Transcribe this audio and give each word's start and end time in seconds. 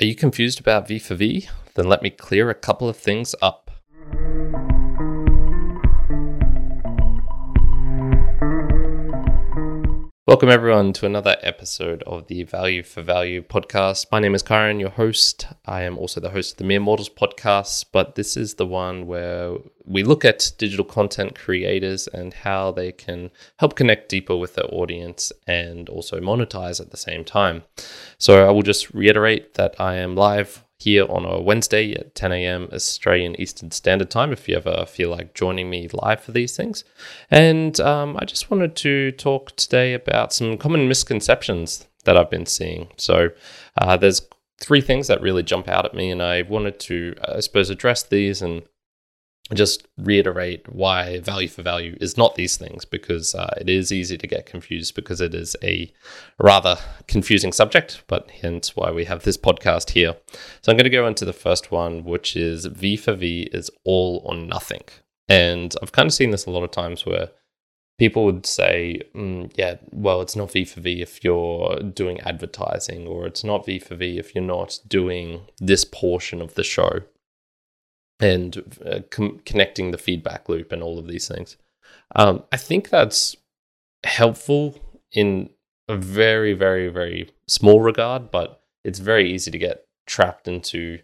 Are 0.00 0.06
you 0.06 0.14
confused 0.14 0.58
about 0.58 0.88
V 0.88 0.98
for 0.98 1.14
V? 1.14 1.46
Then 1.74 1.86
let 1.86 2.00
me 2.00 2.08
clear 2.08 2.48
a 2.48 2.54
couple 2.54 2.88
of 2.88 2.96
things 2.96 3.34
up. 3.42 3.69
Welcome, 10.30 10.48
everyone, 10.48 10.92
to 10.92 11.06
another 11.06 11.36
episode 11.42 12.04
of 12.04 12.28
the 12.28 12.44
Value 12.44 12.84
for 12.84 13.02
Value 13.02 13.42
podcast. 13.42 14.06
My 14.12 14.20
name 14.20 14.36
is 14.36 14.44
Kyron, 14.44 14.78
your 14.78 14.90
host. 14.90 15.48
I 15.66 15.82
am 15.82 15.98
also 15.98 16.20
the 16.20 16.30
host 16.30 16.52
of 16.52 16.58
the 16.58 16.64
Mere 16.64 16.78
Mortals 16.78 17.08
podcast, 17.08 17.86
but 17.90 18.14
this 18.14 18.36
is 18.36 18.54
the 18.54 18.64
one 18.64 19.08
where 19.08 19.56
we 19.84 20.04
look 20.04 20.24
at 20.24 20.52
digital 20.56 20.84
content 20.84 21.34
creators 21.34 22.06
and 22.06 22.32
how 22.32 22.70
they 22.70 22.92
can 22.92 23.32
help 23.56 23.74
connect 23.74 24.08
deeper 24.08 24.36
with 24.36 24.54
their 24.54 24.72
audience 24.72 25.32
and 25.48 25.88
also 25.88 26.20
monetize 26.20 26.80
at 26.80 26.92
the 26.92 26.96
same 26.96 27.24
time. 27.24 27.64
So, 28.16 28.46
I 28.46 28.52
will 28.52 28.62
just 28.62 28.94
reiterate 28.94 29.54
that 29.54 29.80
I 29.80 29.96
am 29.96 30.14
live 30.14 30.64
here 30.80 31.06
on 31.10 31.26
a 31.26 31.40
Wednesday 31.40 31.92
at 31.94 32.14
10 32.14 32.32
a.m. 32.32 32.68
Australian 32.72 33.38
Eastern 33.40 33.70
Standard 33.70 34.10
Time 34.10 34.32
if 34.32 34.48
you 34.48 34.56
ever 34.56 34.86
feel 34.86 35.10
like 35.10 35.34
joining 35.34 35.68
me 35.68 35.88
live 35.92 36.20
for 36.20 36.32
these 36.32 36.56
things. 36.56 36.84
And 37.30 37.78
um, 37.80 38.16
I 38.18 38.24
just 38.24 38.50
wanted 38.50 38.76
to 38.76 39.12
talk 39.12 39.54
today 39.56 39.92
about 39.92 40.32
some 40.32 40.56
common 40.56 40.88
misconceptions 40.88 41.86
that 42.04 42.16
I've 42.16 42.30
been 42.30 42.46
seeing. 42.46 42.88
So 42.96 43.28
uh, 43.76 43.96
there's 43.98 44.22
three 44.58 44.80
things 44.80 45.06
that 45.08 45.20
really 45.20 45.42
jump 45.42 45.68
out 45.68 45.84
at 45.84 45.94
me, 45.94 46.10
and 46.10 46.22
I 46.22 46.42
wanted 46.42 46.80
to, 46.80 47.14
I 47.26 47.40
suppose, 47.40 47.68
address 47.68 48.02
these 48.02 48.40
and 48.40 48.62
just 49.54 49.86
reiterate 49.98 50.72
why 50.72 51.20
value 51.20 51.48
for 51.48 51.62
value 51.62 51.96
is 52.00 52.16
not 52.16 52.34
these 52.34 52.56
things 52.56 52.84
because 52.84 53.34
uh, 53.34 53.52
it 53.60 53.68
is 53.68 53.90
easy 53.90 54.16
to 54.16 54.26
get 54.26 54.46
confused 54.46 54.94
because 54.94 55.20
it 55.20 55.34
is 55.34 55.56
a 55.62 55.92
rather 56.38 56.76
confusing 57.08 57.52
subject, 57.52 58.02
but 58.06 58.30
hence 58.30 58.76
why 58.76 58.90
we 58.90 59.04
have 59.06 59.24
this 59.24 59.36
podcast 59.36 59.90
here. 59.90 60.16
So 60.62 60.70
I'm 60.70 60.76
going 60.76 60.84
to 60.84 60.90
go 60.90 61.06
into 61.06 61.24
the 61.24 61.32
first 61.32 61.72
one, 61.72 62.04
which 62.04 62.36
is 62.36 62.66
V 62.66 62.96
for 62.96 63.14
V 63.14 63.48
is 63.52 63.70
all 63.84 64.22
or 64.24 64.34
nothing. 64.34 64.84
And 65.28 65.74
I've 65.82 65.92
kind 65.92 66.06
of 66.06 66.14
seen 66.14 66.30
this 66.30 66.46
a 66.46 66.50
lot 66.50 66.64
of 66.64 66.70
times 66.70 67.04
where 67.04 67.30
people 67.98 68.24
would 68.24 68.46
say, 68.46 69.00
mm, 69.14 69.50
yeah, 69.56 69.76
well, 69.92 70.20
it's 70.22 70.36
not 70.36 70.52
V 70.52 70.64
for 70.64 70.80
V 70.80 71.02
if 71.02 71.22
you're 71.24 71.76
doing 71.80 72.20
advertising, 72.20 73.06
or 73.06 73.26
it's 73.26 73.44
not 73.44 73.66
V 73.66 73.78
for 73.78 73.94
V 73.94 74.18
if 74.18 74.34
you're 74.34 74.44
not 74.44 74.78
doing 74.88 75.42
this 75.58 75.84
portion 75.84 76.40
of 76.40 76.54
the 76.54 76.64
show 76.64 77.00
and 78.20 78.78
uh, 78.84 79.00
com- 79.10 79.40
connecting 79.44 79.90
the 79.90 79.98
feedback 79.98 80.48
loop 80.48 80.72
and 80.72 80.82
all 80.82 80.98
of 80.98 81.06
these 81.06 81.26
things. 81.26 81.56
Um, 82.14 82.44
I 82.52 82.56
think 82.56 82.90
that's 82.90 83.36
helpful 84.04 84.78
in 85.12 85.50
a 85.88 85.96
very, 85.96 86.52
very, 86.52 86.88
very 86.88 87.30
small 87.48 87.80
regard, 87.80 88.30
but 88.30 88.62
it's 88.84 88.98
very 88.98 89.32
easy 89.32 89.50
to 89.50 89.58
get 89.58 89.86
trapped 90.06 90.48
into, 90.48 91.00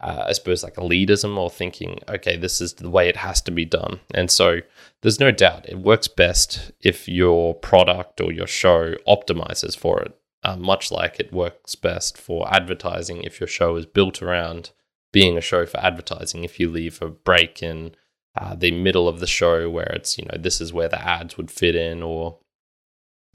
uh, 0.00 0.24
I 0.28 0.32
suppose, 0.32 0.62
like 0.62 0.76
elitism 0.76 1.36
or 1.36 1.50
thinking, 1.50 2.00
okay, 2.08 2.36
this 2.36 2.60
is 2.60 2.74
the 2.74 2.90
way 2.90 3.08
it 3.08 3.16
has 3.16 3.40
to 3.42 3.50
be 3.50 3.64
done. 3.64 4.00
And 4.14 4.30
so 4.30 4.60
there's 5.02 5.20
no 5.20 5.30
doubt 5.30 5.68
it 5.68 5.78
works 5.78 6.08
best 6.08 6.72
if 6.80 7.08
your 7.08 7.54
product 7.54 8.20
or 8.20 8.32
your 8.32 8.46
show 8.46 8.94
optimizes 9.06 9.76
for 9.76 10.00
it, 10.00 10.18
uh, 10.42 10.56
much 10.56 10.90
like 10.90 11.20
it 11.20 11.32
works 11.32 11.74
best 11.74 12.16
for 12.16 12.52
advertising 12.52 13.22
if 13.22 13.40
your 13.40 13.46
show 13.46 13.76
is 13.76 13.86
built 13.86 14.22
around 14.22 14.70
being 15.12 15.36
a 15.36 15.40
show 15.42 15.66
for 15.66 15.78
advertising. 15.78 16.44
If 16.44 16.60
you 16.60 16.68
leave 16.68 17.00
a 17.02 17.08
break 17.08 17.62
in 17.62 17.94
uh, 18.36 18.54
the 18.54 18.70
middle 18.70 19.08
of 19.08 19.20
the 19.20 19.26
show 19.26 19.68
where 19.68 19.90
it's 19.94 20.16
you 20.16 20.24
know 20.24 20.38
this 20.38 20.60
is 20.60 20.72
where 20.72 20.88
the 20.88 21.04
ads 21.04 21.36
would 21.36 21.50
fit 21.50 21.74
in 21.74 22.02
or 22.02 22.38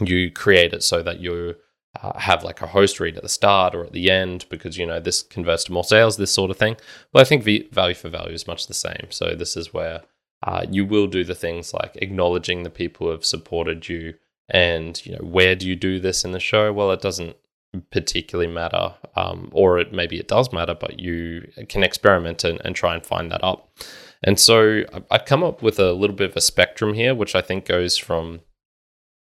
you 0.01 0.31
create 0.31 0.73
it 0.73 0.83
so 0.83 1.01
that 1.01 1.19
you 1.19 1.55
uh, 2.01 2.17
have 2.19 2.43
like 2.43 2.61
a 2.61 2.67
host 2.67 2.99
read 2.99 3.17
at 3.17 3.23
the 3.23 3.29
start 3.29 3.73
or 3.75 3.85
at 3.85 3.93
the 3.93 4.09
end 4.09 4.45
because 4.49 4.77
you 4.77 4.85
know 4.85 4.99
this 4.99 5.21
converts 5.21 5.65
to 5.65 5.71
more 5.71 5.83
sales 5.83 6.17
this 6.17 6.31
sort 6.31 6.51
of 6.51 6.57
thing. 6.57 6.77
Well 7.13 7.21
i 7.21 7.25
think 7.25 7.43
v- 7.43 7.67
value 7.71 7.95
for 7.95 8.09
value 8.09 8.33
is 8.33 8.47
much 8.47 8.67
the 8.67 8.73
same. 8.73 9.07
So 9.09 9.35
this 9.35 9.57
is 9.57 9.73
where 9.73 10.01
uh, 10.43 10.65
you 10.69 10.85
will 10.85 11.07
do 11.07 11.23
the 11.23 11.35
things 11.35 11.73
like 11.73 11.95
acknowledging 11.97 12.63
the 12.63 12.69
people 12.69 13.07
who 13.07 13.11
have 13.11 13.25
supported 13.25 13.89
you 13.89 14.13
and 14.49 15.03
you 15.05 15.13
know 15.13 15.25
where 15.25 15.55
do 15.55 15.67
you 15.67 15.75
do 15.75 15.99
this 15.99 16.23
in 16.23 16.31
the 16.31 16.39
show? 16.39 16.71
Well 16.71 16.91
it 16.91 17.01
doesn't 17.01 17.35
particularly 17.91 18.51
matter, 18.51 18.95
um, 19.15 19.49
or 19.51 19.79
it 19.79 19.93
maybe 19.93 20.19
it 20.19 20.27
does 20.27 20.51
matter, 20.51 20.75
but 20.75 20.99
you 20.99 21.49
can 21.69 21.83
experiment 21.83 22.43
and, 22.43 22.61
and 22.65 22.75
try 22.75 22.93
and 22.93 23.05
find 23.05 23.31
that 23.31 23.43
up. 23.43 23.69
And 24.23 24.39
so 24.39 24.83
I've 25.11 25.25
come 25.25 25.43
up 25.43 25.61
with 25.61 25.79
a 25.79 25.93
little 25.93 26.15
bit 26.15 26.31
of 26.31 26.35
a 26.35 26.41
spectrum 26.41 26.93
here, 26.93 27.13
which 27.13 27.35
I 27.35 27.41
think 27.41 27.65
goes 27.65 27.97
from, 27.97 28.41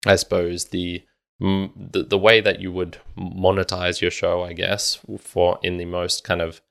I 0.06 0.16
suppose, 0.16 0.66
the 0.66 1.04
the, 1.40 2.06
the 2.10 2.18
way 2.18 2.42
that 2.42 2.62
you 2.62 2.72
would 2.72 2.98
monetize 3.16 4.02
your 4.02 4.10
show, 4.10 4.44
I 4.44 4.54
guess, 4.54 5.00
for 5.20 5.60
in 5.62 5.78
the 5.78 5.86
most 5.86 6.24
kind 6.24 6.42
of 6.42 6.62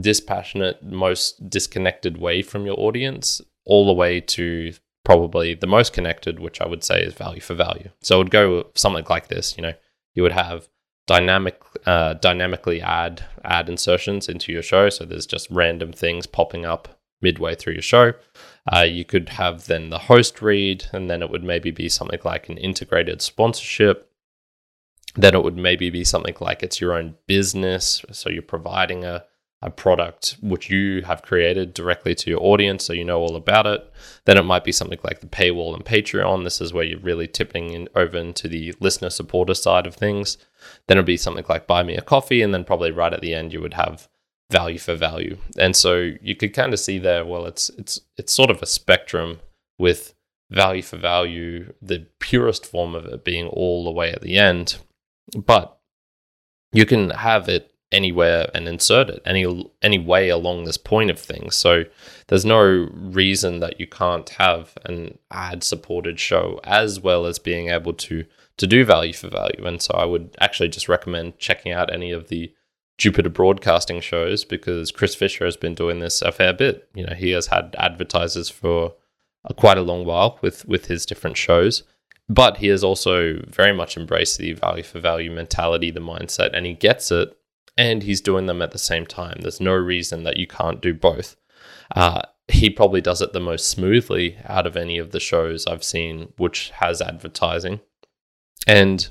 dispassionate, 0.00 0.82
most 0.84 1.50
disconnected 1.50 2.18
way 2.18 2.42
from 2.42 2.66
your 2.66 2.78
audience, 2.78 3.40
all 3.64 3.84
the 3.86 3.92
way 3.92 4.20
to 4.20 4.72
probably 5.04 5.54
the 5.54 5.66
most 5.66 5.92
connected, 5.92 6.38
which 6.38 6.60
I 6.60 6.66
would 6.66 6.84
say 6.84 7.00
is 7.00 7.14
value 7.14 7.40
for 7.40 7.54
value. 7.54 7.90
So 8.00 8.16
it 8.16 8.18
would 8.18 8.30
go 8.30 8.66
something 8.74 9.04
like 9.08 9.28
this, 9.28 9.56
you 9.56 9.62
know, 9.62 9.74
you 10.14 10.22
would 10.22 10.32
have 10.32 10.68
dynamic 11.06 11.60
uh, 11.86 12.14
dynamically 12.14 12.80
add 12.80 13.24
ad 13.44 13.68
insertions 13.68 14.28
into 14.28 14.52
your 14.52 14.62
show. 14.62 14.88
So 14.88 15.04
there's 15.04 15.26
just 15.26 15.50
random 15.50 15.92
things 15.92 16.26
popping 16.26 16.64
up 16.64 17.00
midway 17.22 17.54
through 17.54 17.74
your 17.74 17.82
show. 17.82 18.12
Uh, 18.72 18.80
you 18.82 19.04
could 19.04 19.28
have 19.30 19.66
then 19.66 19.90
the 19.90 19.98
host 19.98 20.42
read, 20.42 20.86
and 20.92 21.08
then 21.08 21.22
it 21.22 21.30
would 21.30 21.44
maybe 21.44 21.70
be 21.70 21.88
something 21.88 22.20
like 22.24 22.48
an 22.48 22.58
integrated 22.58 23.22
sponsorship. 23.22 24.10
Then 25.14 25.34
it 25.34 25.42
would 25.42 25.56
maybe 25.56 25.88
be 25.88 26.04
something 26.04 26.36
like 26.40 26.62
it's 26.62 26.80
your 26.80 26.92
own 26.92 27.14
business. 27.26 28.04
So 28.10 28.28
you're 28.28 28.42
providing 28.42 29.04
a 29.04 29.24
a 29.62 29.70
product 29.70 30.36
which 30.42 30.70
you 30.70 31.02
have 31.02 31.22
created 31.22 31.72
directly 31.72 32.14
to 32.14 32.30
your 32.30 32.42
audience 32.42 32.84
so 32.84 32.92
you 32.92 33.04
know 33.04 33.20
all 33.20 33.36
about 33.36 33.66
it. 33.66 33.90
Then 34.26 34.36
it 34.36 34.42
might 34.42 34.64
be 34.64 34.72
something 34.72 34.98
like 35.02 35.20
the 35.20 35.26
paywall 35.26 35.74
and 35.74 35.84
Patreon. 35.84 36.44
This 36.44 36.60
is 36.60 36.72
where 36.72 36.84
you're 36.84 37.00
really 37.00 37.26
tipping 37.26 37.72
in 37.72 37.88
over 37.94 38.18
into 38.18 38.48
the 38.48 38.74
listener 38.80 39.10
supporter 39.10 39.54
side 39.54 39.86
of 39.86 39.94
things. 39.94 40.36
Then 40.86 40.98
it'll 40.98 41.06
be 41.06 41.16
something 41.16 41.44
like 41.48 41.66
buy 41.66 41.82
me 41.82 41.96
a 41.96 42.02
coffee, 42.02 42.42
and 42.42 42.52
then 42.52 42.64
probably 42.64 42.90
right 42.90 43.12
at 43.12 43.20
the 43.20 43.34
end 43.34 43.52
you 43.52 43.60
would 43.60 43.74
have 43.74 44.08
value 44.50 44.78
for 44.78 44.94
value. 44.94 45.38
And 45.58 45.74
so 45.74 46.12
you 46.20 46.36
could 46.36 46.54
kind 46.54 46.72
of 46.72 46.80
see 46.80 46.98
there, 46.98 47.24
well, 47.24 47.46
it's 47.46 47.70
it's 47.70 48.00
it's 48.16 48.32
sort 48.32 48.50
of 48.50 48.62
a 48.62 48.66
spectrum 48.66 49.40
with 49.78 50.14
value 50.50 50.82
for 50.82 50.96
value, 50.96 51.72
the 51.82 52.06
purest 52.20 52.66
form 52.66 52.94
of 52.94 53.06
it 53.06 53.24
being 53.24 53.48
all 53.48 53.84
the 53.84 53.90
way 53.90 54.12
at 54.12 54.22
the 54.22 54.36
end. 54.36 54.78
But 55.34 55.78
you 56.72 56.86
can 56.86 57.10
have 57.10 57.48
it 57.48 57.72
anywhere 57.92 58.50
and 58.52 58.68
insert 58.68 59.08
it 59.08 59.22
any 59.24 59.70
any 59.80 59.98
way 59.98 60.28
along 60.28 60.64
this 60.64 60.76
point 60.76 61.10
of 61.10 61.18
things. 61.18 61.56
So 61.56 61.84
there's 62.28 62.44
no 62.44 62.88
reason 62.92 63.60
that 63.60 63.78
you 63.78 63.86
can't 63.86 64.28
have 64.30 64.76
an 64.84 65.18
ad 65.30 65.62
supported 65.62 66.18
show 66.18 66.60
as 66.64 67.00
well 67.00 67.26
as 67.26 67.38
being 67.38 67.68
able 67.68 67.92
to 67.94 68.24
to 68.56 68.66
do 68.66 68.84
value 68.84 69.12
for 69.12 69.28
value. 69.28 69.64
And 69.66 69.80
so 69.80 69.94
I 69.94 70.04
would 70.04 70.36
actually 70.40 70.68
just 70.68 70.88
recommend 70.88 71.38
checking 71.38 71.72
out 71.72 71.92
any 71.92 72.10
of 72.10 72.28
the 72.28 72.52
Jupiter 72.98 73.28
Broadcasting 73.28 74.00
shows 74.00 74.44
because 74.44 74.90
Chris 74.90 75.14
Fisher 75.14 75.44
has 75.44 75.56
been 75.56 75.74
doing 75.74 76.00
this 76.00 76.22
a 76.22 76.32
fair 76.32 76.54
bit. 76.54 76.88
You 76.94 77.06
know, 77.06 77.14
he 77.14 77.30
has 77.32 77.48
had 77.48 77.76
advertisers 77.78 78.48
for 78.48 78.94
a, 79.44 79.52
quite 79.52 79.78
a 79.78 79.82
long 79.82 80.04
while 80.04 80.38
with 80.42 80.66
with 80.66 80.86
his 80.86 81.06
different 81.06 81.36
shows. 81.36 81.84
But 82.28 82.56
he 82.56 82.66
has 82.68 82.82
also 82.82 83.40
very 83.46 83.72
much 83.72 83.96
embraced 83.96 84.38
the 84.38 84.54
value 84.54 84.82
for 84.82 84.98
value 84.98 85.30
mentality, 85.30 85.92
the 85.92 86.00
mindset, 86.00 86.50
and 86.54 86.66
he 86.66 86.74
gets 86.74 87.12
it 87.12 87.36
and 87.76 88.02
he's 88.02 88.20
doing 88.20 88.46
them 88.46 88.62
at 88.62 88.70
the 88.70 88.78
same 88.78 89.06
time. 89.06 89.38
There's 89.40 89.60
no 89.60 89.74
reason 89.74 90.24
that 90.24 90.36
you 90.36 90.46
can't 90.46 90.80
do 90.80 90.94
both. 90.94 91.36
Uh, 91.94 92.22
he 92.48 92.70
probably 92.70 93.00
does 93.00 93.20
it 93.20 93.32
the 93.32 93.40
most 93.40 93.68
smoothly 93.68 94.38
out 94.44 94.66
of 94.66 94.76
any 94.76 94.98
of 94.98 95.10
the 95.10 95.20
shows 95.20 95.66
I've 95.66 95.84
seen, 95.84 96.32
which 96.36 96.70
has 96.76 97.02
advertising. 97.02 97.80
And 98.66 99.08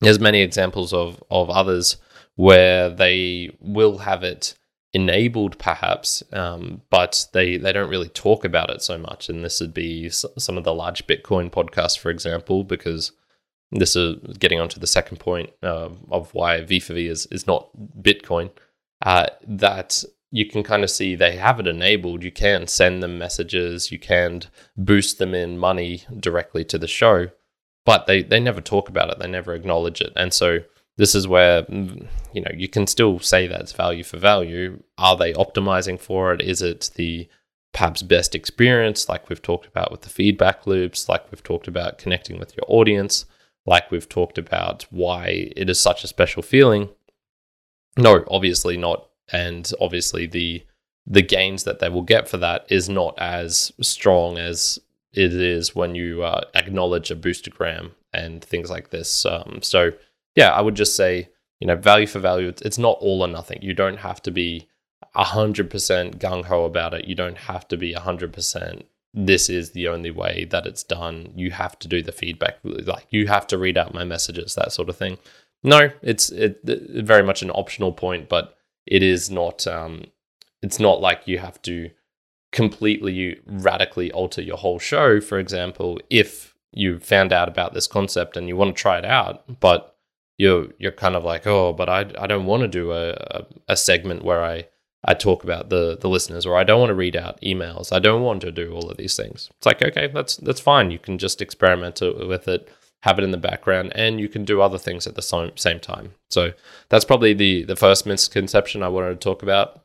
there's 0.00 0.20
many 0.20 0.42
examples 0.42 0.92
of, 0.92 1.22
of 1.30 1.50
others 1.50 1.96
where 2.36 2.88
they 2.88 3.50
will 3.60 3.98
have 3.98 4.22
it 4.22 4.54
enabled 4.94 5.58
perhaps 5.58 6.22
um, 6.32 6.80
but 6.88 7.26
they 7.34 7.58
they 7.58 7.72
don't 7.72 7.90
really 7.90 8.08
talk 8.08 8.42
about 8.42 8.70
it 8.70 8.80
so 8.80 8.96
much 8.96 9.28
and 9.28 9.44
this 9.44 9.60
would 9.60 9.74
be 9.74 10.08
some 10.08 10.56
of 10.56 10.64
the 10.64 10.72
large 10.72 11.06
bitcoin 11.06 11.50
podcasts 11.50 11.98
for 11.98 12.10
example 12.10 12.64
because 12.64 13.12
this 13.70 13.96
is 13.96 14.16
getting 14.38 14.60
onto 14.60 14.80
the 14.80 14.86
second 14.86 15.18
point 15.18 15.50
uh, 15.62 15.90
of 16.10 16.32
why 16.34 16.62
V 16.62 16.80
for 16.80 16.94
V 16.94 17.08
is, 17.08 17.26
is 17.26 17.46
not 17.46 17.68
Bitcoin. 18.00 18.50
Uh, 19.02 19.26
that 19.46 20.02
you 20.30 20.46
can 20.46 20.62
kind 20.62 20.84
of 20.84 20.90
see 20.90 21.14
they 21.14 21.36
have 21.36 21.60
it 21.60 21.66
enabled. 21.66 22.22
You 22.22 22.32
can 22.32 22.66
send 22.66 23.02
them 23.02 23.18
messages, 23.18 23.92
you 23.92 23.98
can 23.98 24.42
boost 24.76 25.18
them 25.18 25.34
in 25.34 25.58
money 25.58 26.02
directly 26.18 26.64
to 26.64 26.78
the 26.78 26.88
show, 26.88 27.28
but 27.84 28.06
they, 28.06 28.22
they 28.22 28.40
never 28.40 28.60
talk 28.60 28.88
about 28.88 29.10
it, 29.10 29.18
they 29.18 29.28
never 29.28 29.54
acknowledge 29.54 30.00
it. 30.00 30.12
And 30.16 30.32
so 30.32 30.60
this 30.96 31.14
is 31.14 31.28
where 31.28 31.62
mm, 31.62 32.06
you 32.32 32.42
know 32.42 32.50
you 32.54 32.68
can 32.68 32.86
still 32.86 33.18
say 33.20 33.46
that 33.46 33.60
it's 33.60 33.72
value 33.72 34.04
for 34.04 34.18
value. 34.18 34.82
Are 34.98 35.16
they 35.16 35.32
optimizing 35.32 35.98
for 35.98 36.32
it? 36.32 36.42
Is 36.42 36.60
it 36.60 36.90
the 36.96 37.28
perhaps 37.72 38.02
best 38.02 38.34
experience, 38.34 39.08
like 39.08 39.28
we've 39.28 39.42
talked 39.42 39.66
about 39.66 39.90
with 39.90 40.00
the 40.00 40.08
feedback 40.08 40.66
loops, 40.66 41.08
like 41.08 41.30
we've 41.30 41.42
talked 41.42 41.68
about 41.68 41.98
connecting 41.98 42.38
with 42.38 42.56
your 42.56 42.64
audience? 42.66 43.26
Like 43.66 43.90
we've 43.90 44.08
talked 44.08 44.38
about, 44.38 44.86
why 44.90 45.52
it 45.56 45.68
is 45.68 45.78
such 45.80 46.04
a 46.04 46.08
special 46.08 46.42
feeling. 46.42 46.88
no, 47.98 48.24
obviously 48.30 48.76
not. 48.76 49.08
And 49.30 49.70
obviously 49.80 50.26
the 50.26 50.64
the 51.06 51.22
gains 51.22 51.64
that 51.64 51.78
they 51.78 51.88
will 51.88 52.02
get 52.02 52.28
for 52.28 52.36
that 52.38 52.66
is 52.68 52.88
not 52.88 53.14
as 53.18 53.72
strong 53.80 54.36
as 54.38 54.78
it 55.12 55.32
is 55.32 55.74
when 55.74 55.94
you 55.94 56.22
uh, 56.22 56.42
acknowledge 56.54 57.10
a 57.10 57.16
boostagram 57.16 57.92
and 58.12 58.44
things 58.44 58.70
like 58.70 58.90
this. 58.90 59.24
Um, 59.24 59.60
so 59.62 59.92
yeah, 60.34 60.50
I 60.50 60.60
would 60.60 60.74
just 60.74 60.96
say 60.96 61.28
you 61.60 61.66
know 61.66 61.76
value 61.76 62.06
for 62.06 62.20
value. 62.20 62.52
It's 62.62 62.78
not 62.78 62.98
all 63.00 63.22
or 63.22 63.28
nothing. 63.28 63.58
You 63.62 63.74
don't 63.74 63.98
have 63.98 64.22
to 64.22 64.30
be 64.30 64.68
hundred 65.14 65.68
percent 65.70 66.18
gung 66.18 66.44
ho 66.44 66.64
about 66.64 66.94
it. 66.94 67.06
You 67.06 67.14
don't 67.14 67.38
have 67.38 67.66
to 67.68 67.76
be 67.76 67.92
hundred 67.92 68.32
percent. 68.32 68.86
This 69.20 69.50
is 69.50 69.72
the 69.72 69.88
only 69.88 70.12
way 70.12 70.46
that 70.50 70.64
it's 70.64 70.84
done. 70.84 71.32
You 71.34 71.50
have 71.50 71.76
to 71.80 71.88
do 71.88 72.02
the 72.02 72.12
feedback. 72.12 72.58
Like 72.62 73.08
you 73.10 73.26
have 73.26 73.48
to 73.48 73.58
read 73.58 73.76
out 73.76 73.92
my 73.92 74.04
messages, 74.04 74.54
that 74.54 74.70
sort 74.70 74.88
of 74.88 74.96
thing. 74.96 75.18
No, 75.64 75.90
it's 76.02 76.30
it, 76.30 76.60
it 76.64 77.04
very 77.04 77.24
much 77.24 77.42
an 77.42 77.50
optional 77.50 77.92
point, 77.92 78.28
but 78.28 78.56
it 78.86 79.02
is 79.02 79.28
not. 79.28 79.66
Um, 79.66 80.04
it's 80.62 80.78
not 80.78 81.00
like 81.00 81.26
you 81.26 81.38
have 81.38 81.60
to 81.62 81.90
completely 82.52 83.40
radically 83.44 84.12
alter 84.12 84.40
your 84.40 84.56
whole 84.56 84.78
show. 84.78 85.20
For 85.20 85.40
example, 85.40 85.98
if 86.10 86.54
you 86.72 87.00
found 87.00 87.32
out 87.32 87.48
about 87.48 87.74
this 87.74 87.88
concept 87.88 88.36
and 88.36 88.46
you 88.46 88.56
want 88.56 88.76
to 88.76 88.80
try 88.80 88.98
it 88.98 89.04
out, 89.04 89.58
but 89.58 89.96
you're 90.36 90.68
you're 90.78 90.92
kind 90.92 91.16
of 91.16 91.24
like, 91.24 91.44
oh, 91.44 91.72
but 91.72 91.88
I, 91.88 92.10
I 92.16 92.28
don't 92.28 92.46
want 92.46 92.62
to 92.62 92.68
do 92.68 92.92
a, 92.92 93.10
a, 93.10 93.46
a 93.70 93.76
segment 93.76 94.24
where 94.24 94.44
I 94.44 94.68
I 95.04 95.14
talk 95.14 95.44
about 95.44 95.68
the 95.70 95.96
the 95.98 96.08
listeners, 96.08 96.44
or 96.46 96.56
I 96.56 96.64
don't 96.64 96.80
want 96.80 96.90
to 96.90 96.94
read 96.94 97.16
out 97.16 97.40
emails. 97.40 97.92
I 97.92 97.98
don't 97.98 98.22
want 98.22 98.40
to 98.42 98.52
do 98.52 98.72
all 98.72 98.90
of 98.90 98.96
these 98.96 99.16
things. 99.16 99.50
It's 99.56 99.66
like 99.66 99.82
okay, 99.82 100.08
that's 100.08 100.36
that's 100.36 100.60
fine. 100.60 100.90
You 100.90 100.98
can 100.98 101.18
just 101.18 101.40
experiment 101.40 102.00
with 102.00 102.48
it, 102.48 102.68
have 103.02 103.18
it 103.18 103.24
in 103.24 103.30
the 103.30 103.36
background, 103.36 103.92
and 103.94 104.20
you 104.20 104.28
can 104.28 104.44
do 104.44 104.60
other 104.60 104.78
things 104.78 105.06
at 105.06 105.14
the 105.14 105.22
same 105.22 105.56
same 105.56 105.80
time. 105.80 106.14
So 106.30 106.52
that's 106.88 107.04
probably 107.04 107.34
the 107.34 107.64
the 107.64 107.76
first 107.76 108.06
misconception 108.06 108.82
I 108.82 108.88
wanted 108.88 109.20
to 109.20 109.24
talk 109.24 109.42
about 109.42 109.82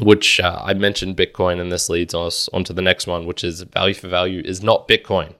which 0.00 0.40
uh, 0.40 0.60
I 0.62 0.74
mentioned 0.74 1.16
Bitcoin, 1.16 1.60
and 1.60 1.70
this 1.70 1.88
leads 1.88 2.14
us 2.14 2.48
onto 2.52 2.72
the 2.72 2.82
next 2.82 3.06
one, 3.06 3.26
which 3.26 3.44
is 3.44 3.62
value 3.62 3.94
for 3.94 4.08
value 4.08 4.42
is 4.44 4.62
not 4.62 4.88
Bitcoin. 4.88 5.34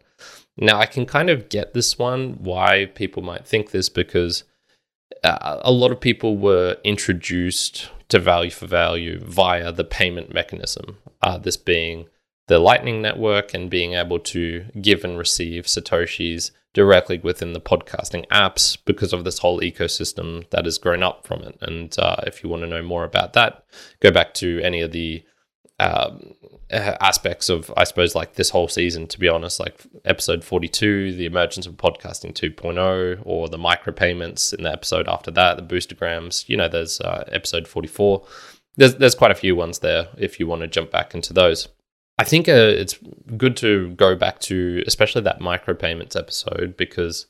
Now, 0.57 0.79
I 0.79 0.87
can 0.87 1.07
kind 1.07 1.31
of 1.31 1.49
get 1.49 1.75
this 1.75 1.99
one, 1.99 2.35
why 2.35 2.87
people 2.95 3.23
might 3.23 3.47
think 3.47 3.73
this, 3.73 3.89
because 3.89 4.45
uh, 5.23 5.61
a 5.63 5.73
lot 5.73 5.93
of 5.93 6.01
people 6.01 6.37
were 6.37 6.77
introduced 6.85 7.91
to 8.09 8.19
value 8.19 8.51
for 8.51 8.67
value 8.67 9.19
via 9.21 9.73
the 9.73 9.85
payment 9.85 10.33
mechanism, 10.33 10.99
uh, 11.23 11.39
this 11.39 11.57
being 11.57 12.07
the 12.47 12.59
Lightning 12.59 13.01
Network 13.01 13.55
and 13.55 13.71
being 13.71 13.95
able 13.95 14.19
to 14.19 14.67
give 14.81 15.05
and 15.05 15.17
receive 15.17 15.65
Satoshis 15.65 16.51
directly 16.75 17.19
within 17.19 17.53
the 17.53 17.61
podcasting 17.61 18.27
apps 18.29 18.77
because 18.85 19.13
of 19.13 19.25
this 19.25 19.39
whole 19.39 19.61
ecosystem 19.61 20.49
that 20.51 20.65
has 20.65 20.77
grown 20.77 21.03
up 21.03 21.27
from 21.27 21.43
it. 21.43 21.57
And 21.63 21.97
uh, 21.99 22.17
if 22.27 22.43
you 22.43 22.51
want 22.51 22.63
to 22.63 22.69
know 22.69 22.83
more 22.83 23.05
about 23.05 23.33
that, 23.35 23.65
go 24.01 24.11
back 24.11 24.35
to 24.35 24.61
any 24.63 24.81
of 24.81 24.93
the 24.93 25.25
um, 25.81 26.35
aspects 26.71 27.49
of, 27.49 27.73
I 27.77 27.85
suppose, 27.85 28.15
like 28.15 28.35
this 28.35 28.51
whole 28.51 28.69
season, 28.69 29.07
to 29.09 29.19
be 29.19 29.29
honest, 29.29 29.61
like 29.61 29.81
episode 30.05 30.45
42, 30.45 31.13
the 31.13 31.27
emergence 31.27 31.67
of 31.67 31.75
podcasting 31.75 32.33
2.0, 32.33 33.23
or 33.25 33.49
the 33.49 33.59
micropayments 33.59 34.55
in 34.55 34.65
the 34.65 34.73
episode 34.73 35.09
after 35.09 35.31
that, 35.33 35.57
the 35.57 35.63
boostagrams, 35.63 36.49
you 36.49 36.57
know, 36.57 36.69
there's 36.69 37.01
uh, 37.01 37.25
episode 37.33 37.69
44. 37.69 38.27
There's, 38.77 38.97
there's 38.97 39.15
quite 39.15 39.31
a 39.31 39.37
few 39.37 39.55
ones 39.55 39.81
there 39.81 40.09
if 40.17 40.41
you 40.41 40.47
want 40.47 40.63
to 40.63 40.69
jump 40.69 40.91
back 40.91 41.15
into 41.15 41.33
those. 41.33 41.69
I 42.19 42.25
think 42.25 42.49
uh, 42.49 42.53
it's 42.53 42.99
good 43.37 43.57
to 43.59 43.91
go 43.91 44.15
back 44.15 44.39
to, 44.41 44.83
especially 44.87 45.23
that 45.23 45.41
micropayments 45.41 46.17
episode, 46.17 46.77
because 46.77 47.27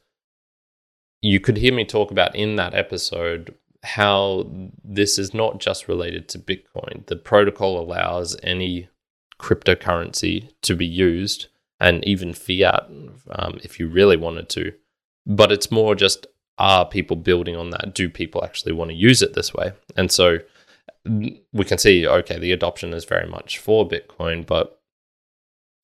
you 1.22 1.40
could 1.40 1.56
hear 1.56 1.72
me 1.72 1.86
talk 1.86 2.10
about 2.10 2.36
in 2.36 2.56
that 2.56 2.74
episode 2.74 3.54
how 3.84 4.50
this 4.82 5.18
is 5.18 5.34
not 5.34 5.60
just 5.60 5.88
related 5.88 6.28
to 6.28 6.38
Bitcoin. 6.38 7.06
The 7.06 7.16
protocol 7.16 7.78
allows 7.78 8.36
any 8.42 8.88
cryptocurrency 9.38 10.48
to 10.62 10.74
be 10.74 10.86
used 10.86 11.46
and 11.80 12.02
even 12.06 12.32
fiat 12.32 12.88
um, 13.30 13.58
if 13.62 13.78
you 13.78 13.88
really 13.88 14.16
wanted 14.16 14.48
to. 14.50 14.72
But 15.26 15.52
it's 15.52 15.70
more 15.70 15.94
just 15.94 16.26
are 16.56 16.86
people 16.86 17.16
building 17.16 17.56
on 17.56 17.70
that? 17.70 17.94
Do 17.94 18.08
people 18.08 18.44
actually 18.44 18.72
want 18.72 18.90
to 18.90 18.96
use 18.96 19.22
it 19.22 19.34
this 19.34 19.52
way? 19.52 19.72
And 19.96 20.10
so 20.10 20.38
we 21.04 21.64
can 21.64 21.78
see, 21.78 22.06
okay, 22.06 22.38
the 22.38 22.52
adoption 22.52 22.94
is 22.94 23.04
very 23.04 23.28
much 23.28 23.58
for 23.58 23.86
Bitcoin, 23.86 24.46
but 24.46 24.80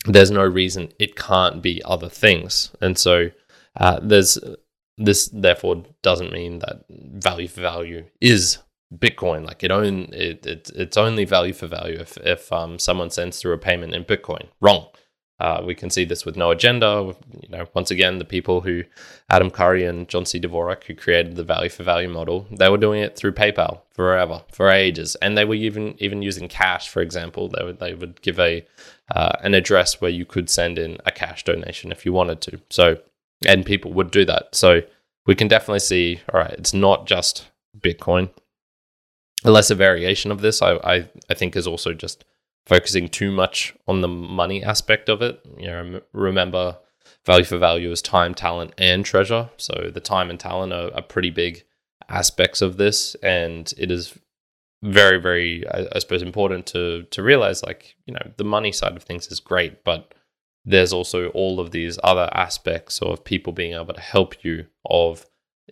there's 0.06 0.31
no 0.31 0.44
reason 0.44 0.93
it 0.99 1.17
can't 1.17 1.61
be 1.61 1.82
other 1.85 2.08
things. 2.08 2.70
And 2.81 2.96
so 2.96 3.31
uh, 3.76 4.00
there's 4.03 4.38
this 5.00 5.29
therefore 5.32 5.82
doesn't 6.02 6.32
mean 6.32 6.61
that 6.61 6.85
value 6.88 7.49
for 7.49 7.61
value 7.61 8.05
is 8.20 8.58
Bitcoin. 8.94 9.44
Like 9.44 9.64
it 9.64 9.70
own 9.70 10.08
it, 10.12 10.47
it 10.47 10.70
it's 10.75 10.97
only 10.97 11.25
value 11.25 11.52
for 11.52 11.67
value 11.67 11.99
if 11.99 12.17
if 12.19 12.52
um, 12.52 12.79
someone 12.79 13.11
sends 13.11 13.41
through 13.41 13.55
a 13.55 13.58
payment 13.58 13.94
in 13.94 14.05
Bitcoin. 14.05 14.49
Wrong. 14.61 14.87
Uh, 15.41 15.62
we 15.64 15.75
can 15.75 15.88
see 15.88 16.05
this 16.05 16.26
with 16.26 16.37
no 16.37 16.50
agenda. 16.50 17.14
You 17.41 17.49
know, 17.49 17.67
once 17.73 17.91
again, 17.91 18.19
the 18.19 18.26
people 18.26 18.61
who 18.61 18.85
Adam 19.31 19.50
Curry 19.50 19.87
and 19.87 20.06
John 20.06 20.26
C. 20.26 20.38
Dvorak, 20.38 20.85
who 20.85 20.94
created 20.94 21.35
the 21.35 21.43
value 21.43 21.70
for 21.70 21.82
value 21.82 22.11
model, 22.11 22.46
they 22.50 22.69
were 22.69 22.76
doing 22.76 23.00
it 23.00 23.17
through 23.17 23.32
PayPal 23.32 23.81
forever, 23.91 24.43
for 24.53 24.69
ages, 24.69 25.17
and 25.23 25.38
they 25.38 25.46
were 25.46 25.55
even 25.55 25.94
even 25.99 26.20
using 26.20 26.46
cash. 26.46 26.91
For 26.91 27.00
example, 27.00 27.49
they 27.49 27.64
would 27.64 27.79
they 27.79 27.94
would 27.94 28.20
give 28.20 28.38
a 28.38 28.67
uh, 29.14 29.32
an 29.41 29.55
address 29.55 29.99
where 29.99 30.11
you 30.11 30.26
could 30.26 30.50
send 30.50 30.79
in 30.79 30.99
a 31.06 31.11
cash 31.11 31.43
donation 31.44 31.91
if 31.91 32.05
you 32.05 32.12
wanted 32.12 32.43
to. 32.43 32.61
So, 32.69 32.99
and 33.47 33.65
people 33.65 33.93
would 33.93 34.11
do 34.11 34.25
that. 34.25 34.55
So 34.55 34.83
we 35.27 35.35
can 35.35 35.49
definitely 35.49 35.81
see. 35.81 36.21
All 36.33 36.41
right, 36.41 36.53
it's 36.53 36.75
not 36.75 37.07
just 37.07 37.49
Bitcoin. 37.79 38.31
A 39.45 39.51
lesser 39.51 39.75
variation 39.75 40.31
of 40.31 40.41
this, 40.41 40.61
I 40.63 40.73
I, 40.77 41.09
I 41.29 41.35
think, 41.35 41.57
is 41.57 41.67
also 41.67 41.93
just 41.95 42.25
focusing 42.67 43.09
too 43.09 43.31
much 43.31 43.75
on 43.89 44.01
the 44.01 44.09
money 44.09 44.63
aspect 44.63 45.09
of 45.09 45.23
it. 45.23 45.41
You 45.59 45.67
know, 45.67 46.01
remember 46.13 46.79
value 47.25 47.45
for 47.45 47.59
value 47.59 47.91
is 47.91 48.03
time, 48.03 48.35
talent, 48.35 48.73
and 48.79 49.05
treasure. 49.05 49.51
So 49.57 49.91
the 49.93 50.01
time 50.01 50.31
and 50.31 50.39
talent 50.39 50.73
are, 50.73 50.95
are 50.95 51.03
pretty 51.03 51.31
big 51.31 51.65
aspects 52.09 52.61
of 52.61 52.77
this, 52.77 53.15
and 53.17 53.73
it 53.79 53.91
is 53.91 54.19
very, 54.83 55.21
very, 55.21 55.67
I, 55.69 55.87
I, 55.95 55.99
suppose, 55.99 56.23
important 56.23 56.67
to 56.69 57.05
to 57.11 57.23
realize 57.23 57.63
like 57.63 57.97
you 58.07 58.15
know 58.15 58.31
the 58.37 58.45
money 58.45 58.73
side 58.73 58.97
of 58.97 59.03
things 59.03 59.29
is 59.29 59.41
great, 59.41 59.85
but 59.85 60.15
there's 60.65 60.93
also 60.93 61.29
all 61.31 61.61
of 61.61 61.71
these 61.71 61.99
other 62.05 62.29
aspects 62.33 63.01
of 63.01 63.25
people 63.25 63.53
being 63.53 63.75
able 63.75 63.95
to 63.95 64.01
help 64.01 64.45
you. 64.45 64.67
Of 64.85 65.27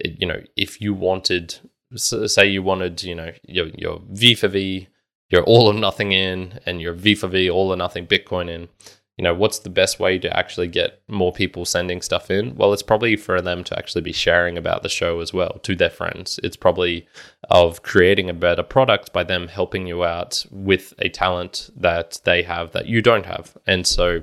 eh, 0.05 0.11
you 0.19 0.27
know, 0.27 0.43
if 0.57 0.81
you 0.81 0.95
wanted, 0.95 1.57
say, 1.95 2.49
you 2.49 2.63
wanted, 2.63 3.03
you 3.03 3.15
know, 3.15 3.33
your 3.45 3.69
your 3.77 4.03
V 4.09 4.35
for 4.35 4.49
V 4.49 4.89
you're 5.31 5.45
all 5.45 5.67
or 5.67 5.75
nothing 5.75 6.13
in 6.13 6.59
and 6.67 6.81
you're 6.81 6.95
V 6.95 7.15
for 7.15 7.29
V 7.29 7.51
all 7.51 7.73
or 7.73 7.77
nothing 7.77 8.07
Bitcoin 8.07 8.49
in, 8.49 8.69
you 9.17 9.25
know, 9.25 9.35
what's 9.35 9.59
the 9.59 9.71
best 9.71 9.99
way 9.99 10.19
to 10.19 10.37
actually 10.37 10.69
get 10.69 11.03
more 11.09 11.33
people 11.33 11.65
sending 11.65 12.01
stuff 12.01 12.31
in? 12.31 12.55
Well, 12.55 12.73
it's 12.73 12.85
probably 12.85 13.17
for 13.17 13.43
them 13.43 13.65
to 13.65 13.77
actually 13.77 14.03
be 14.03 14.13
sharing 14.13 14.57
about 14.57 14.83
the 14.83 14.89
show 14.89 15.21
as 15.21 15.33
well 15.33 15.59
to 15.65 15.75
their 15.75 15.91
friends. 15.91 16.39
It's 16.43 16.57
probably 16.57 17.07
of 17.51 17.83
creating 17.83 18.31
a 18.31 18.35
better 18.35 18.63
product 18.63 19.13
by 19.13 19.25
them 19.25 19.49
helping 19.49 19.87
you 19.87 20.05
out 20.05 20.47
with 20.51 20.95
a 21.01 21.09
talent 21.09 21.69
that 21.77 22.21
they 22.25 22.43
have 22.43 22.73
that 22.73 22.87
you 22.87 23.03
don't 23.03 23.27
have. 23.27 23.57
And 23.67 23.87
so 23.87 24.23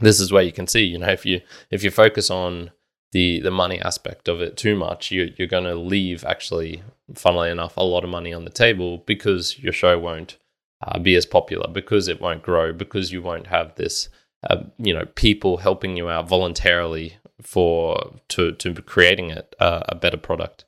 this 0.00 0.20
is 0.20 0.32
where 0.32 0.42
you 0.42 0.52
can 0.52 0.66
see, 0.66 0.84
you 0.84 0.98
know, 0.98 1.08
if 1.08 1.24
you 1.24 1.40
if 1.70 1.82
you 1.82 1.90
focus 1.90 2.30
on 2.30 2.70
the 3.12 3.40
the 3.40 3.50
money 3.50 3.80
aspect 3.80 4.28
of 4.28 4.40
it 4.40 4.56
too 4.56 4.76
much, 4.76 5.10
you, 5.10 5.32
you're 5.36 5.48
going 5.48 5.64
to 5.64 5.74
leave 5.74 6.24
actually, 6.24 6.82
funnily 7.14 7.50
enough, 7.50 7.76
a 7.76 7.82
lot 7.82 8.04
of 8.04 8.10
money 8.10 8.32
on 8.32 8.44
the 8.44 8.50
table 8.50 8.98
because 9.06 9.58
your 9.58 9.72
show 9.72 9.98
won't 9.98 10.38
uh, 10.86 10.98
be 10.98 11.14
as 11.14 11.26
popular, 11.26 11.68
because 11.68 12.08
it 12.08 12.20
won't 12.20 12.42
grow, 12.42 12.72
because 12.72 13.12
you 13.12 13.20
won't 13.20 13.48
have 13.48 13.74
this, 13.74 14.08
uh, 14.48 14.62
you 14.78 14.94
know, 14.94 15.06
people 15.14 15.58
helping 15.58 15.96
you 15.96 16.08
out 16.08 16.28
voluntarily 16.28 17.16
for 17.42 18.16
to 18.28 18.52
to 18.52 18.74
creating 18.74 19.30
it 19.30 19.54
uh, 19.60 19.82
a 19.88 19.94
better 19.94 20.16
product. 20.16 20.64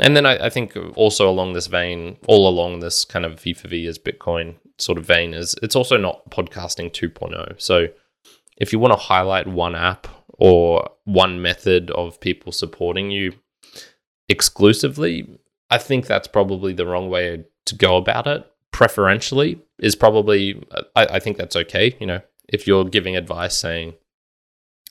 And 0.00 0.16
then 0.16 0.26
I, 0.26 0.46
I, 0.46 0.50
think 0.50 0.76
also 0.94 1.28
along 1.28 1.54
this 1.54 1.66
vein, 1.66 2.18
all 2.28 2.48
along 2.48 2.78
this 2.78 3.04
kind 3.04 3.24
of 3.24 3.40
V 3.40 3.52
for 3.52 3.66
V 3.66 3.84
as 3.88 3.98
Bitcoin 3.98 4.54
sort 4.78 4.96
of 4.96 5.04
vein 5.04 5.34
is 5.34 5.56
it's 5.60 5.74
also 5.74 5.96
not 5.96 6.30
podcasting 6.30 6.92
2.0. 6.92 7.60
So 7.60 7.88
if 8.58 8.72
you 8.72 8.78
want 8.78 8.92
to 8.92 8.98
highlight 8.98 9.46
one 9.46 9.74
app 9.74 10.06
or 10.38 10.90
one 11.04 11.40
method 11.40 11.90
of 11.92 12.20
people 12.20 12.52
supporting 12.52 13.10
you 13.10 13.32
exclusively, 14.28 15.38
I 15.70 15.78
think 15.78 16.06
that's 16.06 16.28
probably 16.28 16.72
the 16.72 16.86
wrong 16.86 17.08
way 17.08 17.44
to 17.66 17.74
go 17.74 17.96
about 17.96 18.26
it. 18.26 18.44
Preferentially 18.72 19.60
is 19.78 19.96
probably, 19.96 20.62
I, 20.94 21.06
I 21.06 21.18
think 21.18 21.36
that's 21.36 21.56
okay. 21.56 21.96
You 21.98 22.06
know, 22.06 22.20
if 22.48 22.66
you're 22.66 22.84
giving 22.84 23.16
advice 23.16 23.56
saying, 23.56 23.94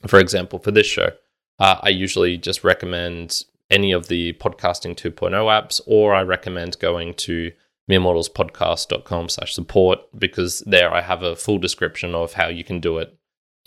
for 0.06 0.18
example, 0.18 0.58
for 0.58 0.70
this 0.70 0.86
show, 0.86 1.10
uh, 1.58 1.78
I 1.82 1.88
usually 1.88 2.36
just 2.36 2.64
recommend 2.64 3.44
any 3.70 3.92
of 3.92 4.08
the 4.08 4.32
podcasting 4.34 4.96
2.0 4.96 5.32
apps, 5.32 5.80
or 5.86 6.14
I 6.14 6.22
recommend 6.22 6.78
going 6.78 7.14
to 7.14 7.52
meremortalspodcast.com 7.90 9.28
slash 9.28 9.54
support 9.54 10.00
because 10.16 10.60
there 10.66 10.92
I 10.92 11.00
have 11.00 11.22
a 11.22 11.36
full 11.36 11.58
description 11.58 12.14
of 12.14 12.34
how 12.34 12.48
you 12.48 12.64
can 12.64 12.80
do 12.80 12.98
it 12.98 13.17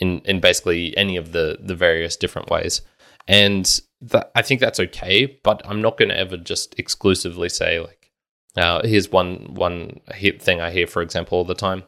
in 0.01 0.19
in 0.25 0.41
basically 0.41 0.95
any 0.97 1.15
of 1.15 1.31
the 1.31 1.57
the 1.61 1.75
various 1.75 2.17
different 2.17 2.49
ways. 2.49 2.81
And 3.27 3.79
that 4.01 4.31
I 4.35 4.41
think 4.41 4.59
that's 4.59 4.79
okay, 4.79 5.39
but 5.43 5.61
I'm 5.65 5.81
not 5.81 5.97
going 5.97 6.09
to 6.09 6.17
ever 6.17 6.35
just 6.35 6.77
exclusively 6.77 7.49
say 7.49 7.79
like, 7.79 8.11
uh, 8.57 8.81
here's 8.83 9.11
one 9.11 9.53
one 9.53 10.01
hit 10.13 10.41
thing 10.41 10.59
I 10.59 10.71
hear, 10.71 10.87
for 10.87 11.01
example, 11.01 11.37
all 11.37 11.45
the 11.45 11.55
time: 11.55 11.83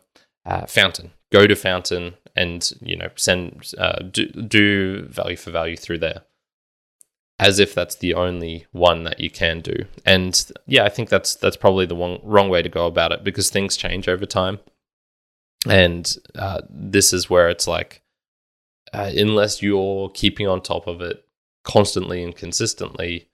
uh, 0.46 0.66
Fountain. 0.68 1.12
Go 1.32 1.48
to 1.48 1.56
Fountain 1.56 2.14
and 2.36 2.72
you 2.82 2.96
know 2.96 3.10
send 3.16 3.72
uh, 3.78 4.00
do, 4.00 4.28
do 4.28 5.06
value 5.08 5.36
for 5.36 5.52
value 5.52 5.76
through 5.76 5.98
there, 6.00 6.22
as 7.40 7.60
if 7.60 7.74
that's 7.74 7.96
the 7.96 8.14
only 8.14 8.68
one 8.72 9.04
that 9.04 9.20
you 9.20 9.30
can 9.30 9.60
do. 9.60 9.74
And 10.06 10.52
yeah, 10.68 10.86
I 10.86 10.90
think 10.90 11.10
that's 11.10 11.36
that's 11.36 11.58
probably 11.58 11.88
the 11.88 11.96
one, 11.96 12.20
wrong 12.24 12.50
way 12.50 12.62
to 12.62 12.70
go 12.70 12.86
about 12.86 13.12
it 13.12 13.24
because 13.24 13.50
things 13.50 13.76
change 13.76 14.08
over 14.08 14.26
time, 14.28 14.60
and 15.68 16.16
uh, 16.36 16.62
this 16.70 17.12
is 17.14 17.30
where 17.30 17.50
it's 17.50 17.68
like. 17.68 18.03
Uh, 18.94 19.12
unless 19.16 19.62
you're 19.62 20.10
keeping 20.10 20.48
on 20.48 20.62
top 20.62 20.88
of 20.88 21.02
it 21.02 21.26
constantly 21.64 22.24
and 22.24 22.36
consistently, 22.36 23.28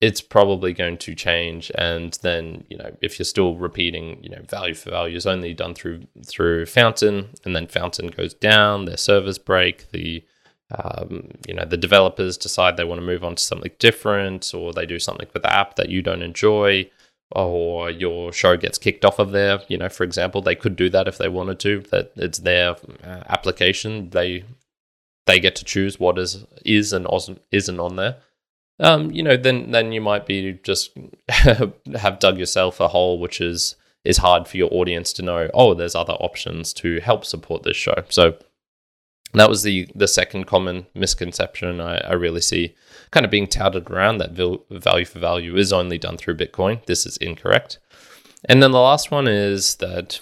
it's 0.00 0.20
probably 0.20 0.72
going 0.72 0.98
to 0.98 1.14
change. 1.14 1.70
And 1.76 2.12
then, 2.22 2.64
you 2.68 2.76
know, 2.76 2.94
if 3.00 3.18
you're 3.18 3.24
still 3.24 3.54
repeating, 3.54 4.22
you 4.22 4.28
know, 4.28 4.42
value 4.48 4.74
for 4.74 4.90
value 4.90 5.16
is 5.16 5.26
only 5.26 5.54
done 5.54 5.74
through 5.74 6.06
through 6.26 6.66
Fountain, 6.66 7.30
and 7.44 7.54
then 7.54 7.66
Fountain 7.66 8.08
goes 8.08 8.34
down, 8.34 8.84
their 8.84 8.96
servers 8.96 9.38
break, 9.38 9.90
the 9.92 10.24
um, 10.76 11.30
you 11.46 11.54
know, 11.54 11.64
the 11.64 11.76
developers 11.76 12.36
decide 12.36 12.76
they 12.76 12.84
want 12.84 13.00
to 13.00 13.06
move 13.06 13.22
on 13.22 13.36
to 13.36 13.42
something 13.42 13.70
different, 13.78 14.52
or 14.52 14.72
they 14.72 14.86
do 14.86 14.98
something 14.98 15.28
with 15.32 15.42
the 15.42 15.52
app 15.52 15.76
that 15.76 15.88
you 15.88 16.02
don't 16.02 16.22
enjoy, 16.22 16.90
or 17.30 17.90
your 17.90 18.32
show 18.32 18.56
gets 18.56 18.76
kicked 18.76 19.04
off 19.04 19.20
of 19.20 19.30
there. 19.30 19.60
You 19.68 19.78
know, 19.78 19.88
for 19.88 20.02
example, 20.04 20.42
they 20.42 20.56
could 20.56 20.74
do 20.76 20.90
that 20.90 21.08
if 21.08 21.18
they 21.18 21.28
wanted 21.28 21.60
to. 21.60 21.80
That 21.92 22.12
it's 22.16 22.40
their 22.40 22.76
uh, 23.04 23.22
application. 23.28 24.10
They 24.10 24.44
they 25.26 25.40
get 25.40 25.56
to 25.56 25.64
choose 25.64 26.00
what 26.00 26.18
is 26.18 26.44
is 26.64 26.92
and 26.92 27.06
isn't 27.52 27.80
on 27.80 27.96
there. 27.96 28.16
Um, 28.78 29.10
you 29.10 29.22
know, 29.22 29.36
then 29.36 29.70
then 29.70 29.92
you 29.92 30.00
might 30.00 30.26
be 30.26 30.58
just 30.62 30.96
have 31.28 32.18
dug 32.18 32.38
yourself 32.38 32.80
a 32.80 32.88
hole, 32.88 33.18
which 33.18 33.40
is 33.40 33.76
is 34.04 34.18
hard 34.18 34.46
for 34.46 34.56
your 34.56 34.72
audience 34.72 35.12
to 35.14 35.22
know. 35.22 35.50
Oh, 35.52 35.74
there's 35.74 35.94
other 35.94 36.14
options 36.14 36.72
to 36.74 37.00
help 37.00 37.24
support 37.24 37.64
this 37.64 37.76
show. 37.76 38.04
So 38.08 38.36
that 39.34 39.48
was 39.48 39.62
the 39.62 39.88
the 39.94 40.08
second 40.08 40.46
common 40.46 40.86
misconception 40.94 41.80
I, 41.80 41.98
I 41.98 42.12
really 42.12 42.40
see 42.40 42.74
kind 43.10 43.24
of 43.24 43.30
being 43.30 43.46
touted 43.46 43.90
around 43.90 44.18
that 44.18 44.32
value 44.70 45.04
for 45.04 45.18
value 45.18 45.56
is 45.56 45.72
only 45.72 45.98
done 45.98 46.16
through 46.16 46.36
Bitcoin. 46.36 46.84
This 46.86 47.06
is 47.06 47.16
incorrect. 47.18 47.78
And 48.44 48.62
then 48.62 48.70
the 48.70 48.80
last 48.80 49.10
one 49.10 49.26
is 49.26 49.76
that 49.76 50.20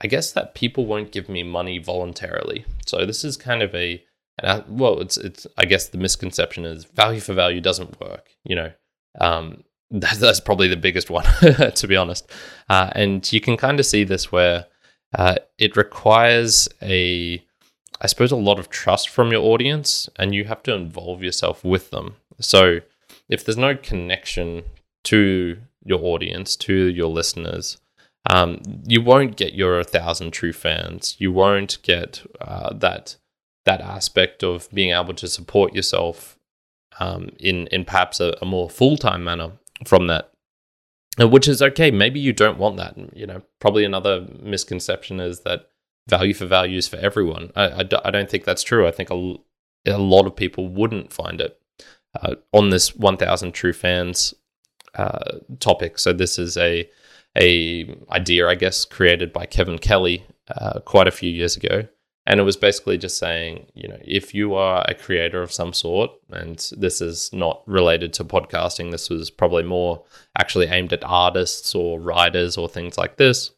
I 0.00 0.08
guess 0.08 0.32
that 0.32 0.54
people 0.54 0.86
won't 0.86 1.12
give 1.12 1.28
me 1.28 1.42
money 1.42 1.78
voluntarily. 1.78 2.64
So 2.86 3.06
this 3.06 3.24
is 3.24 3.36
kind 3.36 3.62
of 3.62 3.74
a 3.74 4.04
and 4.38 4.50
I, 4.50 4.64
well, 4.68 5.00
it's 5.00 5.16
it's. 5.16 5.46
I 5.56 5.64
guess 5.64 5.88
the 5.88 5.98
misconception 5.98 6.64
is 6.64 6.84
value 6.84 7.20
for 7.20 7.32
value 7.32 7.60
doesn't 7.60 8.00
work. 8.00 8.28
You 8.44 8.56
know, 8.56 8.72
um, 9.20 9.64
that, 9.90 10.18
that's 10.18 10.40
probably 10.40 10.68
the 10.68 10.76
biggest 10.76 11.10
one, 11.10 11.24
to 11.74 11.86
be 11.88 11.96
honest. 11.96 12.30
Uh, 12.68 12.90
and 12.94 13.32
you 13.32 13.40
can 13.40 13.56
kind 13.56 13.80
of 13.80 13.86
see 13.86 14.04
this 14.04 14.30
where 14.30 14.66
uh, 15.14 15.36
it 15.58 15.76
requires 15.76 16.68
a, 16.82 17.42
I 18.00 18.06
suppose, 18.06 18.32
a 18.32 18.36
lot 18.36 18.58
of 18.58 18.68
trust 18.68 19.08
from 19.08 19.30
your 19.30 19.42
audience, 19.42 20.08
and 20.16 20.34
you 20.34 20.44
have 20.44 20.62
to 20.64 20.74
involve 20.74 21.22
yourself 21.22 21.64
with 21.64 21.90
them. 21.90 22.16
So 22.40 22.80
if 23.28 23.44
there's 23.44 23.56
no 23.56 23.76
connection 23.76 24.64
to 25.04 25.58
your 25.84 26.02
audience, 26.02 26.56
to 26.56 26.74
your 26.74 27.08
listeners, 27.08 27.78
um, 28.28 28.60
you 28.86 29.00
won't 29.00 29.36
get 29.36 29.54
your 29.54 29.82
thousand 29.84 30.32
true 30.32 30.52
fans. 30.52 31.16
You 31.18 31.32
won't 31.32 31.78
get 31.82 32.22
uh, 32.40 32.74
that 32.74 33.16
that 33.66 33.80
aspect 33.80 34.42
of 34.42 34.68
being 34.72 34.92
able 34.92 35.14
to 35.14 35.28
support 35.28 35.74
yourself 35.74 36.38
um, 36.98 37.28
in 37.38 37.66
in 37.68 37.84
perhaps 37.84 38.20
a, 38.20 38.34
a 38.40 38.46
more 38.46 38.70
full 38.70 38.96
time 38.96 39.22
manner 39.22 39.52
from 39.84 40.06
that, 40.06 40.32
which 41.18 41.46
is 41.46 41.60
okay. 41.60 41.90
Maybe 41.90 42.18
you 42.18 42.32
don't 42.32 42.58
want 42.58 42.78
that. 42.78 42.96
You 43.14 43.26
know, 43.26 43.42
probably 43.60 43.84
another 43.84 44.26
misconception 44.40 45.20
is 45.20 45.40
that 45.40 45.68
value 46.08 46.34
for 46.34 46.46
value 46.46 46.78
is 46.78 46.88
for 46.88 46.96
everyone. 46.96 47.52
I, 47.54 47.64
I, 47.66 47.88
I 48.04 48.10
don't 48.10 48.30
think 48.30 48.44
that's 48.44 48.62
true. 48.62 48.86
I 48.86 48.92
think 48.92 49.10
a, 49.10 49.34
a 49.86 49.98
lot 49.98 50.26
of 50.26 50.36
people 50.36 50.68
wouldn't 50.68 51.12
find 51.12 51.40
it 51.40 51.60
uh, 52.22 52.36
on 52.52 52.70
this 52.70 52.94
1,000 52.94 53.52
true 53.52 53.72
fans 53.72 54.32
uh, 54.94 55.38
topic. 55.60 55.98
So 55.98 56.12
this 56.12 56.38
is 56.38 56.56
a 56.56 56.88
a 57.38 57.94
idea, 58.10 58.48
I 58.48 58.54
guess, 58.54 58.86
created 58.86 59.30
by 59.30 59.44
Kevin 59.44 59.78
Kelly 59.78 60.24
uh, 60.48 60.80
quite 60.80 61.06
a 61.06 61.10
few 61.10 61.30
years 61.30 61.54
ago, 61.54 61.86
and 62.26 62.40
it 62.40 62.42
was 62.42 62.56
basically 62.56 62.98
just 62.98 63.18
saying, 63.18 63.66
you 63.74 63.86
know, 63.88 63.98
if 64.02 64.34
you 64.34 64.54
are 64.54 64.84
a 64.88 64.94
creator 64.94 65.42
of 65.42 65.52
some 65.52 65.72
sort, 65.72 66.10
and 66.30 66.70
this 66.76 67.00
is 67.00 67.32
not 67.32 67.62
related 67.66 68.12
to 68.14 68.24
podcasting, 68.24 68.90
this 68.90 69.08
was 69.08 69.30
probably 69.30 69.62
more 69.62 70.02
actually 70.36 70.66
aimed 70.66 70.92
at 70.92 71.04
artists 71.04 71.74
or 71.74 72.00
writers 72.00 72.56
or 72.56 72.68
things 72.68 72.98
like 72.98 73.16
this. 73.16 73.52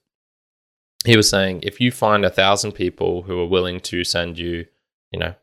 He 1.07 1.17
was 1.17 1.31
saying, 1.31 1.61
if 1.63 1.81
you 1.81 1.91
find 1.91 2.25
a 2.27 2.31
thousand 2.31 2.73
people 2.73 3.23
who 3.23 3.41
are 3.41 3.47
willing 3.47 3.81
to 3.81 4.05
send 4.05 4.39
you, 4.39 4.67
you 5.13 5.19
know, 5.19 5.35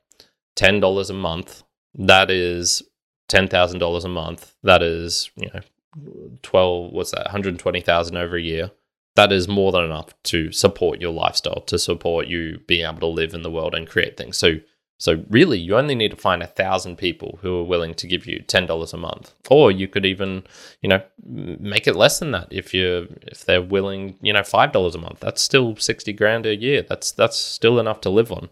$10 0.56 1.10
a 1.10 1.14
month, 1.14 1.64
that 1.96 2.30
is 2.30 2.84
$10,000 3.32 4.06
a 4.06 4.08
month. 4.08 4.56
That 4.62 4.84
is, 4.84 5.32
you 5.36 5.50
know, 5.52 5.62
12, 6.44 6.92
what's 6.92 7.12
that, 7.12 7.26
120,000 7.26 8.18
over 8.18 8.36
a 8.36 8.42
year 8.42 8.70
that 9.16 9.32
is 9.32 9.48
more 9.48 9.72
than 9.72 9.84
enough 9.84 10.14
to 10.24 10.52
support 10.52 11.02
your 11.02 11.14
lifestyle, 11.14 11.62
to 11.62 11.80
support 11.80 12.28
you 12.28 12.60
being 12.68 12.86
able 12.86 13.00
to 13.00 13.08
live 13.08 13.34
in 13.34 13.44
the 13.44 13.52
world 13.52 13.74
and 13.74 13.88
create 13.88 14.18
things. 14.18 14.38
So, 14.38 14.60
so 14.98 15.24
really, 15.30 15.58
you 15.58 15.76
only 15.76 15.96
need 15.96 16.12
to 16.12 16.18
find 16.18 16.44
a 16.44 16.48
thousand 16.48 16.98
people 16.98 17.40
who 17.42 17.58
are 17.60 17.64
willing 17.64 17.94
to 17.96 18.08
give 18.08 18.26
you 18.26 18.40
ten 18.40 18.66
dollars 18.66 18.94
a 18.94 18.98
month, 18.98 19.34
or 19.50 19.72
you 19.72 19.88
could 19.88 20.06
even, 20.06 20.44
you 20.82 20.90
know, 20.90 21.02
make 21.26 21.88
it 21.88 21.96
less 21.96 22.20
than 22.20 22.32
that 22.32 22.48
if 22.52 22.74
you 22.74 23.14
if 23.24 23.46
they're 23.46 23.62
willing, 23.62 24.18
you 24.22 24.34
know, 24.34 24.44
five 24.44 24.72
dollars 24.72 24.96
a 24.96 25.00
month. 25.00 25.20
That's 25.20 25.42
still 25.42 25.76
sixty 25.78 26.14
grand 26.14 26.46
a 26.46 26.56
year. 26.56 26.82
That's 26.82 27.12
that's 27.12 27.38
still 27.38 27.80
enough 27.80 28.02
to 28.02 28.10
live 28.10 28.32
on. 28.32 28.50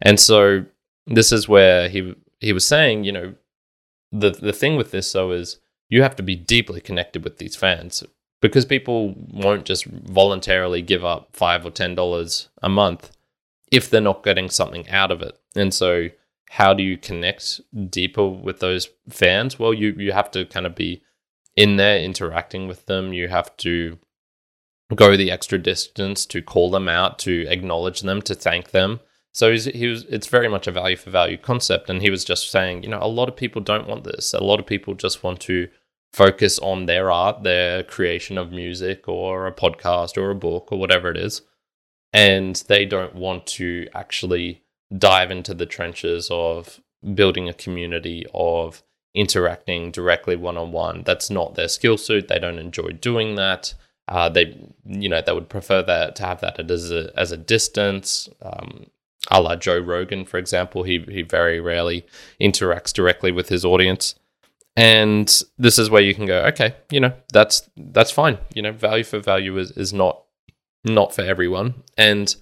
And 0.00 0.18
so 0.18 0.64
this 1.06 1.32
is 1.32 1.48
where 1.48 1.88
he 1.88 2.14
he 2.40 2.52
was 2.52 2.66
saying, 2.66 3.04
you 3.04 3.12
know, 3.12 3.34
the 4.12 4.30
the 4.30 4.52
thing 4.52 4.76
with 4.76 4.90
this 4.90 5.12
though 5.12 5.32
is 5.32 5.60
you 5.90 6.02
have 6.02 6.16
to 6.16 6.22
be 6.22 6.34
deeply 6.34 6.80
connected 6.80 7.24
with 7.24 7.38
these 7.38 7.56
fans 7.56 8.02
because 8.44 8.66
people 8.66 9.14
won't 9.30 9.64
just 9.64 9.86
voluntarily 9.86 10.82
give 10.82 11.02
up 11.02 11.30
five 11.32 11.64
or 11.64 11.70
ten 11.70 11.94
dollars 11.94 12.50
a 12.62 12.68
month 12.68 13.10
if 13.72 13.88
they're 13.88 14.02
not 14.02 14.22
getting 14.22 14.50
something 14.50 14.86
out 14.90 15.10
of 15.10 15.22
it. 15.22 15.38
And 15.56 15.72
so, 15.72 16.10
how 16.50 16.74
do 16.74 16.82
you 16.82 16.98
connect 16.98 17.62
deeper 17.88 18.28
with 18.28 18.60
those 18.60 18.90
fans? 19.08 19.58
Well, 19.58 19.72
you 19.72 19.94
you 19.96 20.12
have 20.12 20.30
to 20.32 20.44
kind 20.44 20.66
of 20.66 20.74
be 20.74 21.02
in 21.56 21.76
there 21.76 21.98
interacting 21.98 22.68
with 22.68 22.84
them. 22.84 23.14
You 23.14 23.28
have 23.28 23.56
to 23.58 23.98
go 24.94 25.16
the 25.16 25.30
extra 25.30 25.56
distance 25.56 26.26
to 26.26 26.42
call 26.42 26.70
them 26.70 26.86
out, 26.86 27.18
to 27.20 27.46
acknowledge 27.48 28.02
them, 28.02 28.20
to 28.20 28.34
thank 28.34 28.72
them. 28.72 29.00
So 29.32 29.56
he 29.56 29.86
was. 29.86 30.04
It's 30.10 30.26
very 30.26 30.48
much 30.48 30.66
a 30.66 30.70
value 30.70 30.96
for 30.96 31.08
value 31.08 31.38
concept, 31.38 31.88
and 31.88 32.02
he 32.02 32.10
was 32.10 32.26
just 32.26 32.50
saying, 32.50 32.82
you 32.82 32.90
know, 32.90 33.00
a 33.00 33.08
lot 33.08 33.30
of 33.30 33.36
people 33.36 33.62
don't 33.62 33.88
want 33.88 34.04
this. 34.04 34.34
A 34.34 34.44
lot 34.44 34.60
of 34.60 34.66
people 34.66 34.92
just 34.92 35.22
want 35.22 35.40
to 35.40 35.68
focus 36.14 36.60
on 36.60 36.86
their 36.86 37.10
art, 37.10 37.42
their 37.42 37.82
creation 37.82 38.38
of 38.38 38.52
music 38.52 39.08
or 39.08 39.48
a 39.48 39.52
podcast 39.52 40.16
or 40.16 40.30
a 40.30 40.34
book 40.34 40.68
or 40.70 40.78
whatever 40.78 41.10
it 41.10 41.16
is. 41.16 41.42
And 42.12 42.54
they 42.68 42.84
don't 42.84 43.16
want 43.16 43.46
to 43.58 43.88
actually 43.92 44.62
dive 44.96 45.32
into 45.32 45.54
the 45.54 45.66
trenches 45.66 46.28
of 46.30 46.80
building 47.14 47.48
a 47.48 47.52
community, 47.52 48.24
of 48.32 48.84
interacting 49.12 49.90
directly 49.90 50.36
one 50.36 50.56
on 50.56 50.70
one. 50.70 51.02
That's 51.04 51.30
not 51.30 51.56
their 51.56 51.66
skill 51.66 51.98
suit. 51.98 52.28
They 52.28 52.38
don't 52.38 52.60
enjoy 52.60 52.90
doing 52.90 53.34
that. 53.34 53.74
Uh, 54.06 54.28
they, 54.28 54.56
you 54.86 55.08
know, 55.08 55.20
they 55.20 55.32
would 55.32 55.48
prefer 55.48 55.82
that 55.82 56.14
to 56.16 56.22
have 56.22 56.40
that 56.42 56.70
as 56.70 56.92
a 56.92 57.10
as 57.16 57.32
a 57.32 57.36
distance. 57.36 58.28
Um, 58.40 58.86
a 59.30 59.40
la 59.40 59.56
Joe 59.56 59.78
Rogan, 59.78 60.26
for 60.26 60.38
example, 60.38 60.84
he 60.84 61.04
he 61.08 61.22
very 61.22 61.58
rarely 61.58 62.06
interacts 62.40 62.92
directly 62.92 63.32
with 63.32 63.48
his 63.48 63.64
audience 63.64 64.14
and 64.76 65.42
this 65.56 65.78
is 65.78 65.88
where 65.88 66.02
you 66.02 66.14
can 66.14 66.26
go 66.26 66.40
okay 66.42 66.74
you 66.90 67.00
know 67.00 67.12
that's 67.32 67.68
that's 67.76 68.10
fine. 68.10 68.38
You 68.54 68.62
know 68.62 68.72
value 68.72 69.04
for 69.04 69.20
value 69.20 69.56
is, 69.58 69.70
is 69.72 69.92
not 69.92 70.22
not 70.84 71.14
for 71.14 71.22
everyone. 71.22 71.82
And 71.96 72.34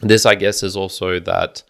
this 0.00 0.26
i 0.26 0.34
guess 0.34 0.62
is 0.62 0.76
also 0.76 1.20
that 1.20 1.62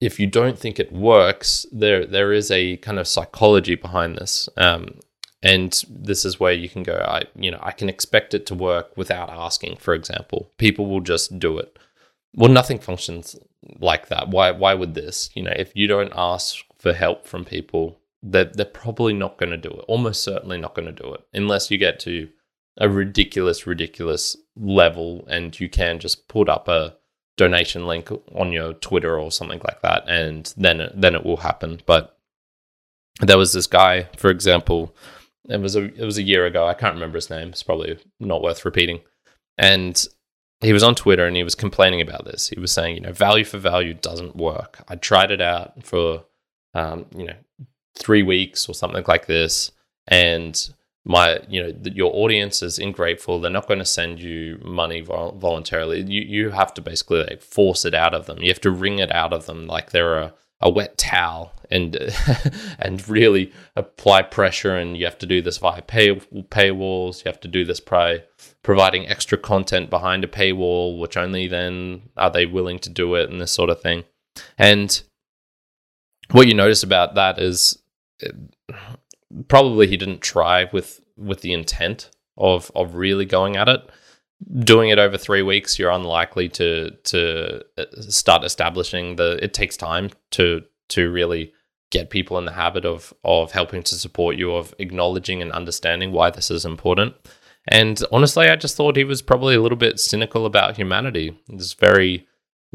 if 0.00 0.18
you 0.18 0.26
don't 0.26 0.58
think 0.58 0.80
it 0.80 0.92
works 0.92 1.66
there 1.70 2.06
there 2.06 2.32
is 2.32 2.50
a 2.50 2.78
kind 2.78 2.98
of 2.98 3.08
psychology 3.08 3.74
behind 3.74 4.16
this. 4.16 4.48
Um, 4.56 5.00
and 5.40 5.84
this 5.88 6.24
is 6.24 6.40
where 6.40 6.52
you 6.52 6.68
can 6.68 6.82
go 6.82 7.04
i 7.06 7.22
you 7.36 7.48
know 7.48 7.60
i 7.62 7.70
can 7.70 7.88
expect 7.88 8.34
it 8.34 8.44
to 8.44 8.56
work 8.56 8.96
without 8.96 9.30
asking 9.30 9.76
for 9.76 9.94
example. 9.94 10.50
People 10.58 10.86
will 10.86 11.00
just 11.00 11.38
do 11.38 11.58
it. 11.58 11.78
Well 12.34 12.50
nothing 12.50 12.78
functions 12.78 13.36
like 13.80 14.08
that. 14.08 14.28
Why 14.28 14.50
why 14.52 14.74
would 14.74 14.94
this? 14.94 15.30
You 15.34 15.42
know 15.42 15.54
if 15.54 15.72
you 15.74 15.86
don't 15.86 16.12
ask 16.16 16.56
for 16.78 16.92
help 16.92 17.26
from 17.26 17.44
people 17.44 17.97
they're, 18.22 18.44
they're 18.44 18.66
probably 18.66 19.12
not 19.12 19.38
going 19.38 19.50
to 19.50 19.56
do 19.56 19.70
it. 19.70 19.84
Almost 19.88 20.22
certainly 20.22 20.58
not 20.58 20.74
going 20.74 20.86
to 20.86 21.02
do 21.02 21.14
it 21.14 21.20
unless 21.32 21.70
you 21.70 21.78
get 21.78 22.00
to 22.00 22.28
a 22.76 22.88
ridiculous, 22.88 23.66
ridiculous 23.66 24.36
level 24.56 25.26
and 25.28 25.58
you 25.58 25.68
can 25.68 25.98
just 25.98 26.28
put 26.28 26.48
up 26.48 26.68
a 26.68 26.96
donation 27.38 27.86
link 27.86 28.10
on 28.34 28.52
your 28.52 28.74
Twitter 28.74 29.18
or 29.18 29.30
something 29.30 29.60
like 29.64 29.80
that, 29.80 30.06
and 30.06 30.52
then 30.58 30.90
then 30.94 31.14
it 31.14 31.24
will 31.24 31.38
happen. 31.38 31.80
But 31.86 32.18
there 33.20 33.38
was 33.38 33.54
this 33.54 33.66
guy, 33.66 34.08
for 34.16 34.28
example, 34.28 34.94
it 35.48 35.60
was 35.60 35.76
a 35.76 35.84
it 35.84 36.04
was 36.04 36.18
a 36.18 36.22
year 36.22 36.44
ago. 36.44 36.66
I 36.66 36.74
can't 36.74 36.94
remember 36.94 37.16
his 37.16 37.30
name. 37.30 37.48
It's 37.48 37.62
probably 37.62 37.98
not 38.20 38.42
worth 38.42 38.66
repeating. 38.66 39.00
And 39.56 40.04
he 40.60 40.72
was 40.72 40.82
on 40.82 40.94
Twitter 40.94 41.24
and 41.26 41.36
he 41.36 41.44
was 41.44 41.54
complaining 41.54 42.00
about 42.00 42.24
this. 42.24 42.48
He 42.48 42.60
was 42.60 42.72
saying, 42.72 42.96
you 42.96 43.00
know, 43.00 43.12
value 43.12 43.44
for 43.44 43.58
value 43.58 43.94
doesn't 43.94 44.36
work. 44.36 44.80
I 44.88 44.96
tried 44.96 45.30
it 45.30 45.40
out 45.40 45.84
for, 45.84 46.24
um, 46.74 47.06
you 47.16 47.26
know, 47.26 47.36
three 47.98 48.22
weeks 48.22 48.68
or 48.68 48.74
something 48.74 49.04
like 49.06 49.26
this, 49.26 49.70
and 50.06 50.58
my, 51.04 51.40
you 51.48 51.62
know, 51.62 51.72
your 51.84 52.14
audience 52.14 52.62
is 52.62 52.78
ingrateful. 52.78 53.40
They're 53.40 53.50
not 53.50 53.66
going 53.66 53.78
to 53.78 53.84
send 53.84 54.20
you 54.20 54.60
money 54.62 55.00
vol- 55.00 55.32
voluntarily. 55.32 56.02
You 56.02 56.22
you 56.22 56.50
have 56.50 56.74
to 56.74 56.82
basically 56.82 57.20
like 57.20 57.42
force 57.42 57.84
it 57.84 57.94
out 57.94 58.14
of 58.14 58.26
them. 58.26 58.42
You 58.42 58.48
have 58.48 58.60
to 58.62 58.70
wring 58.70 58.98
it 58.98 59.12
out 59.12 59.32
of 59.32 59.46
them 59.46 59.66
like 59.66 59.90
they're 59.90 60.18
a 60.18 60.34
a 60.60 60.70
wet 60.70 60.98
towel 60.98 61.52
and 61.70 61.96
and 62.78 63.08
really 63.08 63.52
apply 63.76 64.22
pressure 64.22 64.76
and 64.76 64.96
you 64.96 65.04
have 65.04 65.18
to 65.18 65.26
do 65.26 65.40
this 65.40 65.58
via 65.58 65.82
pay 65.82 66.14
paywalls 66.14 67.24
you 67.24 67.28
have 67.30 67.40
to 67.40 67.48
do 67.48 67.64
this 67.64 67.80
by 67.80 68.22
providing 68.62 69.06
extra 69.06 69.38
content 69.38 69.90
behind 69.90 70.24
a 70.24 70.28
paywall 70.28 70.98
which 70.98 71.16
only 71.16 71.46
then 71.46 72.02
are 72.16 72.30
they 72.30 72.46
willing 72.46 72.78
to 72.78 72.90
do 72.90 73.14
it 73.14 73.30
and 73.30 73.40
this 73.40 73.52
sort 73.52 73.70
of 73.70 73.80
thing 73.80 74.04
and 74.56 75.02
what 76.30 76.46
you 76.46 76.54
notice 76.54 76.82
about 76.82 77.14
that 77.14 77.38
is 77.38 77.77
probably 79.48 79.86
he 79.86 79.96
didn't 79.96 80.20
try 80.20 80.68
with 80.72 81.00
with 81.16 81.40
the 81.40 81.52
intent 81.52 82.10
of 82.36 82.70
of 82.74 82.94
really 82.94 83.24
going 83.24 83.56
at 83.56 83.68
it 83.68 83.88
doing 84.60 84.90
it 84.90 84.98
over 84.98 85.18
three 85.18 85.42
weeks, 85.42 85.78
you're 85.78 85.90
unlikely 85.90 86.48
to 86.50 86.90
to 87.04 87.64
uh, 87.76 87.84
start 88.00 88.44
establishing 88.44 89.16
the. 89.16 89.38
It 89.42 89.54
takes 89.54 89.76
time 89.76 90.10
to 90.32 90.62
to 90.90 91.10
really 91.10 91.52
get 91.90 92.10
people 92.10 92.38
in 92.38 92.44
the 92.44 92.52
habit 92.52 92.84
of 92.84 93.12
of 93.24 93.52
helping 93.52 93.82
to 93.84 93.94
support 93.94 94.36
you, 94.36 94.54
of 94.54 94.74
acknowledging 94.78 95.42
and 95.42 95.52
understanding 95.52 96.12
why 96.12 96.30
this 96.30 96.50
is 96.50 96.64
important. 96.64 97.14
And 97.66 98.02
honestly, 98.10 98.48
I 98.48 98.56
just 98.56 98.76
thought 98.76 98.96
he 98.96 99.04
was 99.04 99.20
probably 99.20 99.54
a 99.54 99.60
little 99.60 99.76
bit 99.76 100.00
cynical 100.00 100.46
about 100.46 100.76
humanity. 100.76 101.38
There's 101.48 101.74
very 101.74 102.26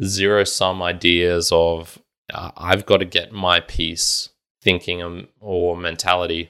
zero 0.03 0.43
sum 0.43 0.83
ideas 0.83 1.51
of 1.51 1.99
uh, 2.33 2.51
I've 2.57 2.85
got 2.85 2.97
to 2.97 3.05
get 3.05 3.31
my 3.31 3.59
piece 3.59 4.29
thinking 4.63 5.27
or 5.39 5.77
mentality 5.77 6.49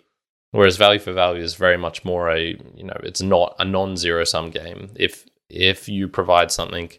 Whereas 0.54 0.78
value 0.78 1.00
for 1.00 1.14
value 1.14 1.42
is 1.42 1.56
very 1.56 1.78
much 1.78 2.06
more 2.06 2.30
a 2.30 2.56
you 2.76 2.84
know 2.84 2.98
it's 3.02 3.24
not 3.24 3.56
a 3.58 3.66
non-zero 3.66 4.24
sum 4.24 4.52
game. 4.52 4.92
If 4.96 5.26
if 5.50 5.90
you 5.90 6.08
provide 6.08 6.52
something, 6.52 6.92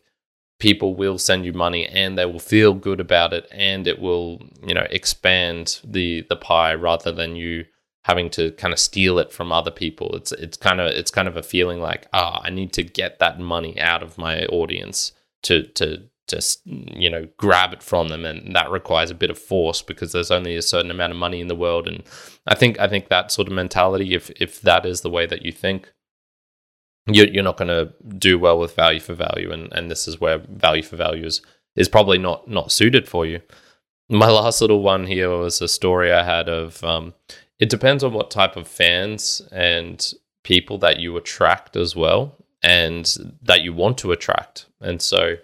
people 0.59 0.97
will 0.97 1.19
send 1.19 1.45
you 1.45 1.53
money 1.53 1.87
and 1.87 2.19
they 2.19 2.27
will 2.27 2.41
feel 2.41 2.75
good 2.75 2.99
about 2.99 3.33
it, 3.33 3.47
and 3.53 3.87
it 3.87 4.01
will 4.01 4.43
you 4.67 4.75
know 4.75 4.89
expand 4.91 5.79
the 5.85 6.27
the 6.29 6.35
pie 6.35 6.75
rather 6.75 7.13
than 7.13 7.37
you 7.37 7.67
having 8.07 8.29
to 8.31 8.51
kind 8.53 8.73
of 8.73 8.81
steal 8.81 9.21
it 9.21 9.33
from 9.33 9.53
other 9.53 9.71
people. 9.71 10.17
It's 10.17 10.33
it's 10.33 10.57
kind 10.57 10.81
of 10.81 10.89
it's 10.89 11.13
kind 11.13 11.29
of 11.29 11.37
a 11.37 11.43
feeling 11.45 11.81
like 11.81 12.09
ah 12.13 12.41
I 12.43 12.51
need 12.51 12.73
to 12.73 12.83
get 12.83 13.21
that 13.21 13.39
money 13.39 13.79
out 13.79 14.03
of 14.03 14.19
my 14.19 14.47
audience 14.47 15.13
to 15.45 15.63
to 15.75 16.09
just 16.29 16.61
you 16.65 17.11
know 17.11 17.27
grab 17.37 17.73
it 17.73 17.83
from 17.83 18.09
them 18.09 18.25
and 18.25 18.55
that 18.57 18.71
requires 18.71 19.11
a 19.11 19.15
bit 19.15 19.31
of 19.31 19.39
force 19.39 19.83
because 19.83 20.13
there's 20.13 20.31
only 20.31 20.57
a 20.57 20.63
certain 20.63 20.91
amount 20.91 21.13
of 21.13 21.19
money 21.19 21.41
in 21.41 21.49
the 21.49 21.55
world 21.55 21.87
and 21.87 22.03
i 22.47 22.55
think 22.55 22.79
i 22.81 22.89
think 22.89 23.09
that 23.09 23.31
sort 23.31 23.47
of 23.47 23.53
mentality 23.55 24.15
if 24.15 24.31
if 24.41 24.61
that 24.63 24.87
is 24.87 25.03
the 25.03 25.11
way 25.11 25.27
that 25.27 25.45
you 25.45 25.53
think 25.53 25.93
you're, 27.07 27.29
you're 27.29 27.43
not 27.43 27.59
going 27.59 27.69
to 27.69 27.93
do 28.17 28.39
well 28.39 28.59
with 28.59 28.75
value 28.75 29.01
for 29.01 29.15
value 29.15 29.53
and 29.53 29.73
and 29.73 29.91
this 29.91 30.09
is 30.09 30.21
where 30.21 30.39
value 30.39 30.83
for 30.83 30.97
value 30.97 31.27
is 31.27 31.43
is 31.77 31.89
probably 31.89 32.19
not 32.19 32.49
not 32.49 32.73
suited 32.73 33.09
for 33.09 33.27
you. 33.27 33.41
My 34.09 34.31
last 34.31 34.61
little 34.61 34.83
one 34.83 35.07
here 35.07 35.31
was 35.31 35.61
a 35.61 35.69
story 35.69 36.13
i 36.13 36.23
had 36.23 36.49
of 36.49 36.83
um, 36.85 37.15
it 37.59 37.71
depends 37.71 38.05
on 38.05 38.13
what 38.13 38.31
type 38.31 38.57
of 38.57 38.69
fans 38.69 39.43
and 39.51 40.13
people 40.43 40.79
that 40.79 41.01
you 41.01 41.17
attract 41.17 41.77
as 41.77 41.97
well 41.97 42.37
and 42.63 43.17
that 43.43 43.63
you 43.63 43.73
want 43.73 43.99
to 43.99 44.13
attract 44.13 44.67
and 44.81 45.01
so 45.01 45.37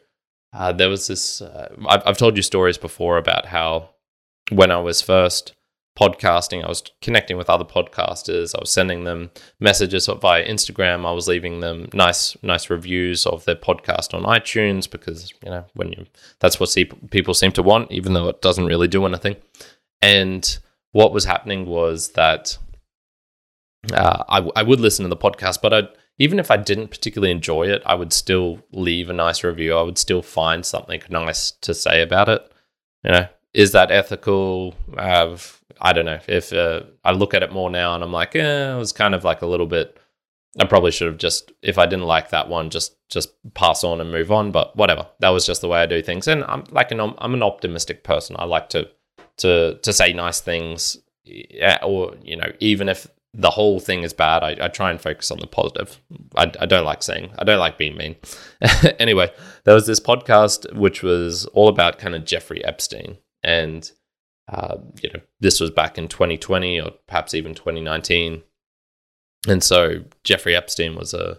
uh, 0.52 0.72
there 0.72 0.88
was 0.88 1.06
this. 1.06 1.42
Uh, 1.42 1.74
I've, 1.88 2.02
I've 2.06 2.18
told 2.18 2.36
you 2.36 2.42
stories 2.42 2.78
before 2.78 3.18
about 3.18 3.46
how 3.46 3.90
when 4.50 4.70
I 4.70 4.78
was 4.78 5.00
first 5.00 5.54
podcasting, 5.98 6.64
I 6.64 6.68
was 6.68 6.82
connecting 7.02 7.36
with 7.36 7.50
other 7.50 7.64
podcasters. 7.64 8.54
I 8.54 8.60
was 8.60 8.70
sending 8.70 9.04
them 9.04 9.30
messages 9.60 10.06
via 10.06 10.46
Instagram. 10.46 11.06
I 11.06 11.12
was 11.12 11.28
leaving 11.28 11.60
them 11.60 11.88
nice, 11.92 12.36
nice 12.42 12.70
reviews 12.70 13.26
of 13.26 13.44
their 13.44 13.56
podcast 13.56 14.14
on 14.14 14.22
iTunes 14.24 14.90
because 14.90 15.32
you 15.44 15.50
know 15.50 15.64
when 15.74 15.92
you 15.92 16.06
that's 16.40 16.58
what 16.58 16.74
people 17.10 17.34
seem 17.34 17.52
to 17.52 17.62
want, 17.62 17.92
even 17.92 18.14
though 18.14 18.28
it 18.28 18.42
doesn't 18.42 18.66
really 18.66 18.88
do 18.88 19.06
anything. 19.06 19.36
And 20.02 20.58
what 20.92 21.12
was 21.12 21.24
happening 21.24 21.66
was 21.66 22.10
that 22.12 22.56
uh, 23.92 24.24
I, 24.28 24.50
I 24.56 24.62
would 24.62 24.80
listen 24.80 25.04
to 25.04 25.08
the 25.08 25.16
podcast, 25.16 25.62
but 25.62 25.72
I'd 25.72 25.88
even 26.20 26.38
if 26.38 26.50
I 26.50 26.58
didn't 26.58 26.88
particularly 26.88 27.32
enjoy 27.32 27.68
it, 27.68 27.82
I 27.86 27.94
would 27.94 28.12
still 28.12 28.62
leave 28.72 29.08
a 29.08 29.14
nice 29.14 29.42
review. 29.42 29.74
I 29.74 29.80
would 29.80 29.96
still 29.96 30.20
find 30.20 30.64
something 30.66 31.00
nice 31.08 31.52
to 31.62 31.72
say 31.72 32.02
about 32.02 32.28
it. 32.28 32.52
You 33.02 33.12
know, 33.12 33.26
is 33.54 33.72
that 33.72 33.90
ethical? 33.90 34.74
Uh, 34.98 35.38
I 35.80 35.94
don't 35.94 36.04
know. 36.04 36.20
If 36.28 36.52
uh, 36.52 36.82
I 37.02 37.12
look 37.12 37.32
at 37.32 37.42
it 37.42 37.52
more 37.52 37.70
now 37.70 37.94
and 37.94 38.04
I'm 38.04 38.12
like, 38.12 38.36
eh, 38.36 38.74
it 38.74 38.76
was 38.76 38.92
kind 38.92 39.14
of 39.14 39.24
like 39.24 39.40
a 39.40 39.46
little 39.46 39.66
bit. 39.66 39.96
I 40.58 40.66
probably 40.66 40.90
should 40.90 41.06
have 41.06 41.16
just, 41.16 41.52
if 41.62 41.78
I 41.78 41.86
didn't 41.86 42.04
like 42.04 42.28
that 42.30 42.50
one, 42.50 42.68
just 42.68 42.96
just 43.08 43.30
pass 43.54 43.82
on 43.82 43.98
and 44.02 44.12
move 44.12 44.30
on. 44.30 44.52
But 44.52 44.76
whatever. 44.76 45.06
That 45.20 45.30
was 45.30 45.46
just 45.46 45.62
the 45.62 45.68
way 45.68 45.80
I 45.80 45.86
do 45.86 46.02
things. 46.02 46.28
And 46.28 46.44
I'm 46.44 46.64
like 46.70 46.92
an 46.92 47.00
I'm 47.00 47.32
an 47.32 47.42
optimistic 47.42 48.04
person. 48.04 48.36
I 48.38 48.44
like 48.44 48.68
to 48.70 48.90
to 49.38 49.78
to 49.78 49.92
say 49.92 50.12
nice 50.12 50.42
things, 50.42 50.98
or 51.82 52.14
you 52.22 52.36
know, 52.36 52.52
even 52.58 52.90
if 52.90 53.08
the 53.32 53.50
whole 53.50 53.78
thing 53.78 54.02
is 54.02 54.12
bad. 54.12 54.42
I, 54.42 54.56
I 54.60 54.68
try 54.68 54.90
and 54.90 55.00
focus 55.00 55.30
on 55.30 55.38
the 55.38 55.46
positive. 55.46 56.00
I, 56.36 56.50
I 56.60 56.66
don't 56.66 56.84
like 56.84 57.02
saying, 57.02 57.30
I 57.38 57.44
don't 57.44 57.60
like 57.60 57.78
being 57.78 57.96
mean. 57.96 58.16
anyway, 58.98 59.30
there 59.64 59.74
was 59.74 59.86
this 59.86 60.00
podcast 60.00 60.72
which 60.74 61.02
was 61.02 61.46
all 61.46 61.68
about 61.68 61.98
kind 61.98 62.14
of 62.14 62.24
Jeffrey 62.24 62.64
Epstein. 62.64 63.18
And, 63.42 63.90
uh, 64.48 64.78
you 65.00 65.10
know, 65.14 65.20
this 65.38 65.60
was 65.60 65.70
back 65.70 65.96
in 65.96 66.08
2020 66.08 66.80
or 66.80 66.90
perhaps 67.06 67.34
even 67.34 67.54
2019. 67.54 68.42
And 69.48 69.62
so 69.62 70.04
Jeffrey 70.24 70.56
Epstein 70.56 70.96
was 70.96 71.14
a 71.14 71.38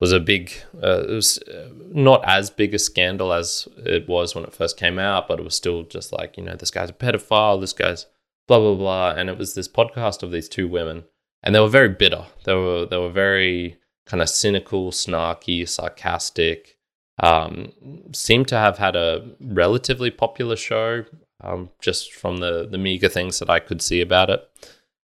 was 0.00 0.12
a 0.12 0.20
big, 0.20 0.52
uh, 0.80 1.02
it 1.08 1.10
was 1.10 1.38
uh, 1.38 1.70
not 1.90 2.22
as 2.24 2.50
big 2.50 2.72
a 2.72 2.78
scandal 2.78 3.32
as 3.32 3.66
it 3.78 4.08
was 4.08 4.32
when 4.32 4.44
it 4.44 4.54
first 4.54 4.76
came 4.76 4.96
out, 4.96 5.26
but 5.26 5.40
it 5.40 5.42
was 5.42 5.56
still 5.56 5.82
just 5.82 6.12
like, 6.12 6.36
you 6.36 6.42
know, 6.44 6.54
this 6.54 6.70
guy's 6.70 6.90
a 6.90 6.92
pedophile, 6.92 7.60
this 7.60 7.72
guy's 7.72 8.06
blah, 8.46 8.60
blah, 8.60 8.76
blah. 8.76 9.10
And 9.10 9.28
it 9.28 9.36
was 9.36 9.54
this 9.54 9.66
podcast 9.66 10.22
of 10.22 10.30
these 10.30 10.48
two 10.48 10.68
women 10.68 11.04
and 11.42 11.54
they 11.54 11.60
were 11.60 11.68
very 11.68 11.88
bitter. 11.88 12.26
They 12.44 12.54
were 12.54 12.86
they 12.86 12.96
were 12.96 13.10
very 13.10 13.78
kind 14.06 14.22
of 14.22 14.28
cynical, 14.28 14.90
snarky, 14.90 15.68
sarcastic. 15.68 16.76
Um, 17.20 17.72
seemed 18.12 18.48
to 18.48 18.56
have 18.56 18.78
had 18.78 18.94
a 18.96 19.32
relatively 19.40 20.10
popular 20.10 20.56
show, 20.56 21.04
um, 21.42 21.70
just 21.80 22.12
from 22.12 22.38
the 22.38 22.66
the 22.70 22.78
meager 22.78 23.08
things 23.08 23.38
that 23.38 23.50
I 23.50 23.60
could 23.60 23.82
see 23.82 24.00
about 24.00 24.30
it. 24.30 24.48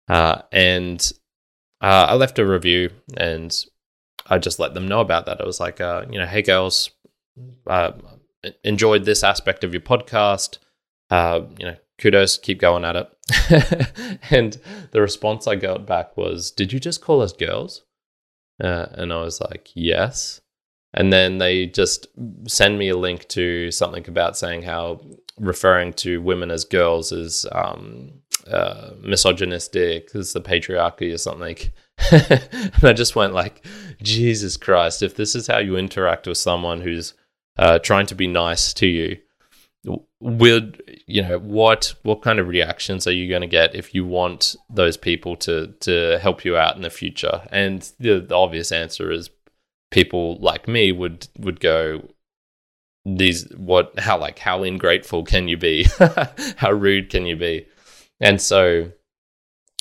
Uh, 0.09 0.43
and 0.53 1.13
uh, 1.81 2.07
I 2.11 2.15
left 2.15 2.39
a 2.39 2.47
review, 2.47 2.91
and 3.17 3.55
I 4.27 4.39
just 4.39 4.59
let 4.59 4.75
them 4.75 4.89
know 4.89 5.01
about 5.01 5.27
that. 5.27 5.41
I 5.41 5.45
was 5.45 5.61
like, 5.61 5.81
uh, 5.81 6.05
you 6.11 6.19
know, 6.19 6.27
hey 6.27 6.43
girls, 6.43 6.91
uh, 7.67 7.93
enjoyed 8.63 9.05
this 9.05 9.23
aspect 9.23 9.65
of 9.65 9.73
your 9.73 9.81
podcast. 9.81 10.59
Uh, 11.11 11.43
you 11.59 11.67
know, 11.67 11.77
kudos, 11.99 12.39
keep 12.39 12.61
going 12.61 12.85
at 12.85 12.97
it. 12.97 13.09
and 14.31 14.59
the 14.91 15.01
response 15.01 15.47
I 15.47 15.57
got 15.57 15.87
back 15.87 16.17
was, 16.17 16.51
Did 16.51 16.73
you 16.73 16.81
just 16.81 17.01
call 17.01 17.23
us 17.23 17.33
girls? 17.33 17.85
Uh, 18.63 18.87
and 18.93 19.13
I 19.13 19.23
was 19.23 19.41
like, 19.41 19.71
Yes. 19.75 20.41
And 20.93 21.13
then 21.13 21.39
they 21.39 21.67
just 21.67 22.07
send 22.47 22.79
me 22.79 22.89
a 22.89 22.97
link 22.97 23.27
to 23.29 23.71
something 23.73 24.09
about 24.09 24.37
saying 24.37 24.63
how 24.63 25.01
referring 25.39 25.93
to 25.95 26.23
women 26.23 26.53
as 26.53 26.65
girls 26.65 27.11
is 27.11 27.47
um, 27.51 28.13
uh, 28.47 28.91
misogynistic, 29.01 30.11
is 30.15 30.33
the 30.33 30.41
patriarchy 30.41 31.13
or 31.13 31.19
something. 31.19 31.57
and 32.13 32.85
I 32.85 32.93
just 32.93 33.17
went 33.17 33.35
like, 33.35 33.67
Jesus 34.03 34.57
Christ! 34.57 35.03
If 35.03 35.17
this 35.17 35.35
is 35.35 35.47
how 35.47 35.59
you 35.59 35.77
interact 35.77 36.27
with 36.27 36.39
someone 36.39 36.81
who's 36.81 37.15
uh, 37.59 37.79
trying 37.81 38.07
to 38.07 38.15
be 38.15 38.27
nice 38.27 38.73
to 38.75 38.87
you, 38.87 39.19
would 40.21 40.83
you 41.07 41.23
know 41.23 41.39
what 41.39 41.95
what 42.03 42.23
kind 42.23 42.39
of 42.39 42.49
reactions 42.49 43.07
are 43.07 43.13
you 43.13 43.29
going 43.29 43.43
to 43.43 43.47
get 43.47 43.75
if 43.75 43.95
you 43.95 44.05
want 44.05 44.57
those 44.71 44.97
people 44.97 45.37
to 45.37 45.75
to 45.81 46.19
help 46.23 46.45
you 46.45 46.57
out 46.57 46.77
in 46.77 46.83
the 46.83 46.91
future? 46.91 47.43
And 47.51 47.83
the, 47.99 48.21
the 48.21 48.35
obvious 48.35 48.73
answer 48.73 49.11
is 49.11 49.31
people 49.91 50.39
like 50.41 50.67
me 50.67 50.93
would 50.93 51.29
would 51.39 51.61
go 51.61 52.09
these 53.05 53.45
what 53.57 53.99
how 53.99 54.19
like 54.19 54.39
how 54.39 54.63
ungrateful 54.63 55.25
can 55.25 55.49
you 55.49 55.57
be? 55.57 55.87
How 56.57 56.73
rude 56.73 57.11
can 57.11 57.27
you 57.27 57.37
be? 57.37 57.67
And 58.21 58.41
so 58.41 58.91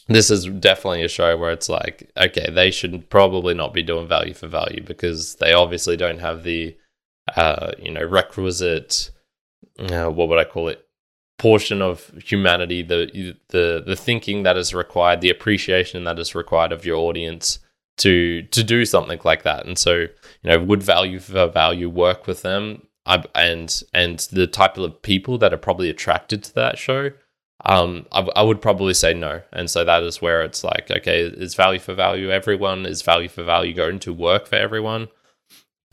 this 0.09 0.29
is 0.29 0.45
definitely 0.45 1.03
a 1.03 1.07
show 1.07 1.37
where 1.37 1.51
it's 1.51 1.69
like 1.69 2.11
okay 2.17 2.49
they 2.51 2.69
should 2.69 3.09
probably 3.09 3.53
not 3.53 3.73
be 3.73 3.81
doing 3.81 4.07
value 4.07 4.33
for 4.33 4.47
value 4.47 4.83
because 4.83 5.35
they 5.35 5.53
obviously 5.53 5.95
don't 5.95 6.19
have 6.19 6.43
the 6.43 6.75
uh 7.37 7.71
you 7.79 7.89
know 7.89 8.03
requisite 8.03 9.11
uh, 9.79 10.09
what 10.09 10.29
would 10.29 10.39
I 10.39 10.45
call 10.45 10.67
it? 10.67 10.85
portion 11.39 11.81
of 11.81 12.11
humanity, 12.23 12.81
the 12.81 13.35
the 13.49 13.83
the 13.85 13.95
thinking 13.95 14.43
that 14.43 14.57
is 14.57 14.73
required, 14.73 15.21
the 15.21 15.29
appreciation 15.29 16.03
that 16.05 16.19
is 16.19 16.35
required 16.35 16.71
of 16.71 16.85
your 16.85 16.97
audience 16.97 17.59
to 17.97 18.43
to 18.43 18.63
do 18.63 18.85
something 18.85 19.19
like 19.23 19.43
that. 19.43 19.65
And 19.65 19.77
so, 19.77 19.93
you 19.93 20.09
know, 20.45 20.63
would 20.63 20.83
value 20.83 21.19
for 21.19 21.47
value 21.47 21.89
work 21.89 22.27
with 22.27 22.41
them? 22.43 22.87
I, 23.05 23.23
and 23.35 23.83
and 23.93 24.19
the 24.31 24.47
type 24.47 24.77
of 24.77 25.01
people 25.01 25.37
that 25.39 25.53
are 25.53 25.57
probably 25.57 25.89
attracted 25.89 26.43
to 26.43 26.55
that 26.55 26.77
show, 26.77 27.11
um, 27.65 28.05
I, 28.13 28.21
I 28.37 28.43
would 28.43 28.61
probably 28.61 28.93
say 28.93 29.13
no. 29.13 29.41
And 29.51 29.69
so 29.69 29.83
that 29.83 30.03
is 30.03 30.21
where 30.21 30.41
it's 30.43 30.63
like, 30.63 30.89
okay, 30.89 31.23
is 31.23 31.55
value 31.55 31.79
for 31.79 31.93
value 31.93 32.31
everyone? 32.31 32.85
Is 32.85 33.01
value 33.01 33.27
for 33.27 33.43
value 33.43 33.73
going 33.73 33.99
to 33.99 34.13
work 34.13 34.47
for 34.47 34.55
everyone? 34.55 35.09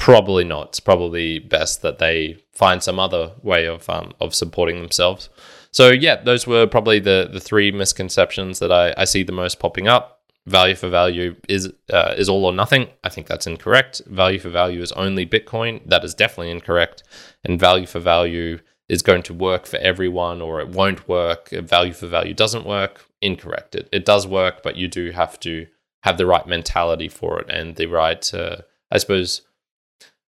Probably 0.00 0.44
not. 0.44 0.68
It's 0.68 0.80
probably 0.80 1.38
best 1.38 1.82
that 1.82 1.98
they 1.98 2.38
find 2.52 2.82
some 2.82 2.98
other 2.98 3.32
way 3.42 3.66
of 3.66 3.86
um, 3.90 4.14
of 4.18 4.34
supporting 4.34 4.80
themselves. 4.80 5.28
So 5.72 5.90
yeah, 5.90 6.16
those 6.16 6.46
were 6.46 6.66
probably 6.66 7.00
the 7.00 7.28
the 7.30 7.38
three 7.38 7.70
misconceptions 7.70 8.60
that 8.60 8.72
I, 8.72 8.94
I 8.96 9.04
see 9.04 9.22
the 9.22 9.32
most 9.32 9.58
popping 9.58 9.88
up. 9.88 10.22
Value 10.46 10.74
for 10.74 10.88
value 10.88 11.36
is 11.50 11.70
uh, 11.92 12.14
is 12.16 12.30
all 12.30 12.46
or 12.46 12.52
nothing. 12.54 12.88
I 13.04 13.10
think 13.10 13.26
that's 13.26 13.46
incorrect. 13.46 14.00
Value 14.06 14.38
for 14.38 14.48
value 14.48 14.80
is 14.80 14.90
only 14.92 15.26
Bitcoin. 15.26 15.82
That 15.84 16.02
is 16.02 16.14
definitely 16.14 16.50
incorrect. 16.50 17.02
And 17.44 17.60
value 17.60 17.86
for 17.86 18.00
value 18.00 18.60
is 18.88 19.02
going 19.02 19.22
to 19.24 19.34
work 19.34 19.66
for 19.66 19.76
everyone 19.80 20.40
or 20.40 20.62
it 20.62 20.70
won't 20.70 21.06
work. 21.08 21.50
Value 21.50 21.92
for 21.92 22.06
value 22.06 22.32
doesn't 22.32 22.64
work. 22.64 23.04
Incorrect. 23.20 23.74
It, 23.74 23.86
it 23.92 24.06
does 24.06 24.26
work, 24.26 24.62
but 24.62 24.76
you 24.76 24.88
do 24.88 25.10
have 25.10 25.38
to 25.40 25.66
have 26.04 26.16
the 26.16 26.24
right 26.24 26.46
mentality 26.46 27.10
for 27.10 27.38
it 27.38 27.50
and 27.50 27.76
the 27.76 27.84
right, 27.84 28.32
uh, 28.32 28.62
I 28.90 28.96
suppose, 28.96 29.42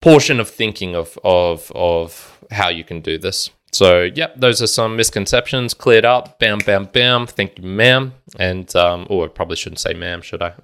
portion 0.01 0.41
of 0.41 0.49
thinking 0.49 0.95
of 0.95 1.19
of 1.25 1.73
of 1.75 2.39
how 2.51 2.69
you 2.69 2.85
can 2.85 3.01
do 3.01 3.19
this. 3.19 3.51
So, 3.71 4.09
yep, 4.15 4.35
those 4.35 4.63
are 4.63 4.67
some 4.67 4.97
misconceptions 4.97 5.75
cleared 5.75 6.07
up. 6.07 6.39
Bam, 6.39 6.59
bam, 6.59 6.87
bam. 6.87 7.27
Thank 7.27 7.59
you, 7.59 7.65
ma'am. 7.65 8.15
And, 8.39 8.75
um, 8.75 9.07
oh, 9.11 9.25
I 9.25 9.29
probably 9.29 9.57
shouldn't 9.57 9.79
say 9.79 9.93
ma'am, 9.93 10.23
should 10.23 10.43
I? 10.43 10.55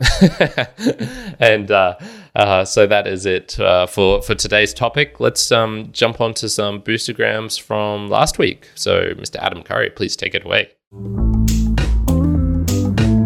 and 1.39 1.71
uh, 1.71 1.97
uh, 2.35 2.65
so 2.65 2.87
that 2.87 3.07
is 3.07 3.27
it 3.27 3.61
uh, 3.61 3.87
for, 3.87 4.23
for 4.23 4.35
today's 4.35 4.73
topic. 4.73 5.21
Let's 5.21 5.53
um, 5.53 5.91
jump 5.93 6.21
on 6.21 6.33
to 6.35 6.49
some 6.49 6.81
boostagrams 6.81 7.61
from 7.61 8.09
last 8.09 8.39
week. 8.39 8.71
So, 8.75 9.13
Mr. 9.15 9.37
Adam 9.37 9.63
Curry, 9.63 9.91
please 9.91 10.17
take 10.17 10.35
it 10.35 10.45
away. 10.45 10.71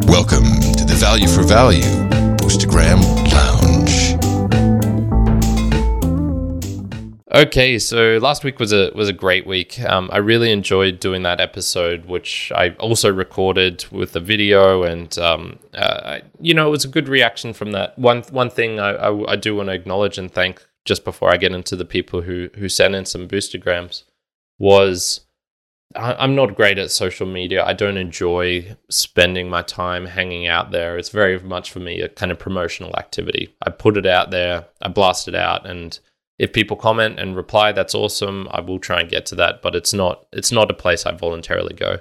Welcome 0.08 0.44
to 0.76 0.84
the 0.84 0.96
Value 0.98 1.28
for 1.28 1.44
Value 1.44 1.82
Boostagram 2.38 3.17
Okay, 7.34 7.78
so 7.78 8.18
last 8.22 8.42
week 8.42 8.58
was 8.58 8.72
a 8.72 8.90
was 8.94 9.10
a 9.10 9.12
great 9.12 9.46
week. 9.46 9.78
Um, 9.80 10.08
I 10.10 10.16
really 10.16 10.50
enjoyed 10.50 10.98
doing 10.98 11.24
that 11.24 11.40
episode, 11.40 12.06
which 12.06 12.50
I 12.54 12.70
also 12.80 13.12
recorded 13.12 13.84
with 13.90 14.12
the 14.12 14.20
video, 14.20 14.82
and 14.82 15.16
um, 15.18 15.58
uh, 15.74 16.20
you 16.40 16.54
know 16.54 16.68
it 16.68 16.70
was 16.70 16.86
a 16.86 16.88
good 16.88 17.06
reaction 17.06 17.52
from 17.52 17.72
that. 17.72 17.98
One 17.98 18.22
one 18.30 18.48
thing 18.48 18.80
I, 18.80 18.92
I, 18.92 19.32
I 19.32 19.36
do 19.36 19.54
want 19.54 19.68
to 19.68 19.74
acknowledge 19.74 20.16
and 20.16 20.32
thank 20.32 20.66
just 20.86 21.04
before 21.04 21.30
I 21.30 21.36
get 21.36 21.52
into 21.52 21.76
the 21.76 21.84
people 21.84 22.22
who 22.22 22.48
who 22.56 22.66
sent 22.68 22.94
in 22.94 23.04
some 23.04 23.28
boostagrams 23.28 24.04
was 24.58 25.20
I, 25.94 26.24
am 26.24 26.34
not 26.34 26.56
great 26.56 26.78
at 26.78 26.90
social 26.90 27.26
media. 27.26 27.62
I 27.62 27.74
don't 27.74 27.98
enjoy 27.98 28.74
spending 28.88 29.50
my 29.50 29.60
time 29.60 30.06
hanging 30.06 30.46
out 30.46 30.70
there. 30.70 30.96
It's 30.96 31.10
very 31.10 31.38
much 31.40 31.70
for 31.72 31.80
me 31.80 32.00
a 32.00 32.08
kind 32.08 32.32
of 32.32 32.38
promotional 32.38 32.96
activity. 32.96 33.54
I 33.62 33.68
put 33.68 33.98
it 33.98 34.06
out 34.06 34.30
there, 34.30 34.64
I 34.80 34.88
blast 34.88 35.28
it 35.28 35.34
out, 35.34 35.66
and 35.66 35.98
if 36.38 36.52
people 36.52 36.76
comment 36.76 37.18
and 37.18 37.36
reply, 37.36 37.72
that's 37.72 37.94
awesome. 37.94 38.48
I 38.50 38.60
will 38.60 38.78
try 38.78 39.00
and 39.00 39.10
get 39.10 39.26
to 39.26 39.34
that, 39.36 39.60
but 39.62 39.74
it's 39.74 39.92
not 39.92 40.26
it's 40.32 40.52
not 40.52 40.70
a 40.70 40.74
place 40.74 41.04
I 41.04 41.12
voluntarily 41.12 41.74
go. 41.74 41.98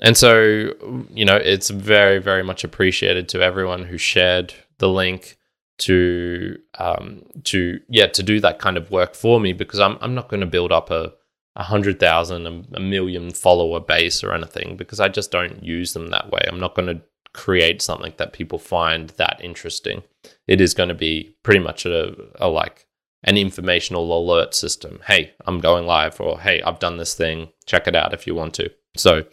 And 0.00 0.16
so, 0.16 0.74
you 1.10 1.24
know, 1.24 1.36
it's 1.36 1.70
very 1.70 2.18
very 2.18 2.42
much 2.42 2.64
appreciated 2.64 3.28
to 3.30 3.42
everyone 3.42 3.84
who 3.84 3.98
shared 3.98 4.54
the 4.78 4.88
link 4.88 5.38
to 5.78 6.58
um, 6.78 7.22
to 7.44 7.80
yeah 7.88 8.06
to 8.08 8.22
do 8.22 8.40
that 8.40 8.58
kind 8.58 8.76
of 8.76 8.90
work 8.90 9.14
for 9.14 9.40
me 9.40 9.52
because 9.52 9.80
I'm 9.80 9.96
I'm 10.00 10.14
not 10.14 10.28
going 10.28 10.40
to 10.40 10.46
build 10.46 10.72
up 10.72 10.90
a 10.90 11.12
a 11.56 11.62
hundred 11.62 11.98
thousand 12.00 12.46
a 12.74 12.80
million 12.80 13.30
follower 13.30 13.80
base 13.80 14.22
or 14.22 14.32
anything 14.32 14.76
because 14.76 15.00
I 15.00 15.08
just 15.08 15.30
don't 15.30 15.62
use 15.62 15.92
them 15.92 16.08
that 16.08 16.30
way. 16.30 16.42
I'm 16.46 16.60
not 16.60 16.74
going 16.74 16.88
to 16.88 17.02
create 17.34 17.80
something 17.80 18.12
that 18.16 18.32
people 18.32 18.58
find 18.58 19.10
that 19.10 19.40
interesting. 19.42 20.02
It 20.46 20.60
is 20.60 20.74
going 20.74 20.88
to 20.88 20.94
be 20.94 21.36
pretty 21.42 21.60
much 21.60 21.86
a, 21.86 22.14
a 22.36 22.48
like 22.48 22.86
an 23.24 23.36
informational 23.36 24.16
alert 24.16 24.54
system. 24.54 25.00
Hey, 25.06 25.32
I'm 25.46 25.60
going 25.60 25.86
live, 25.86 26.20
or 26.20 26.40
hey, 26.40 26.62
I've 26.62 26.78
done 26.78 26.96
this 26.96 27.14
thing. 27.14 27.50
Check 27.66 27.86
it 27.86 27.96
out 27.96 28.12
if 28.12 28.26
you 28.26 28.34
want 28.34 28.54
to. 28.54 28.70
So, 28.96 29.24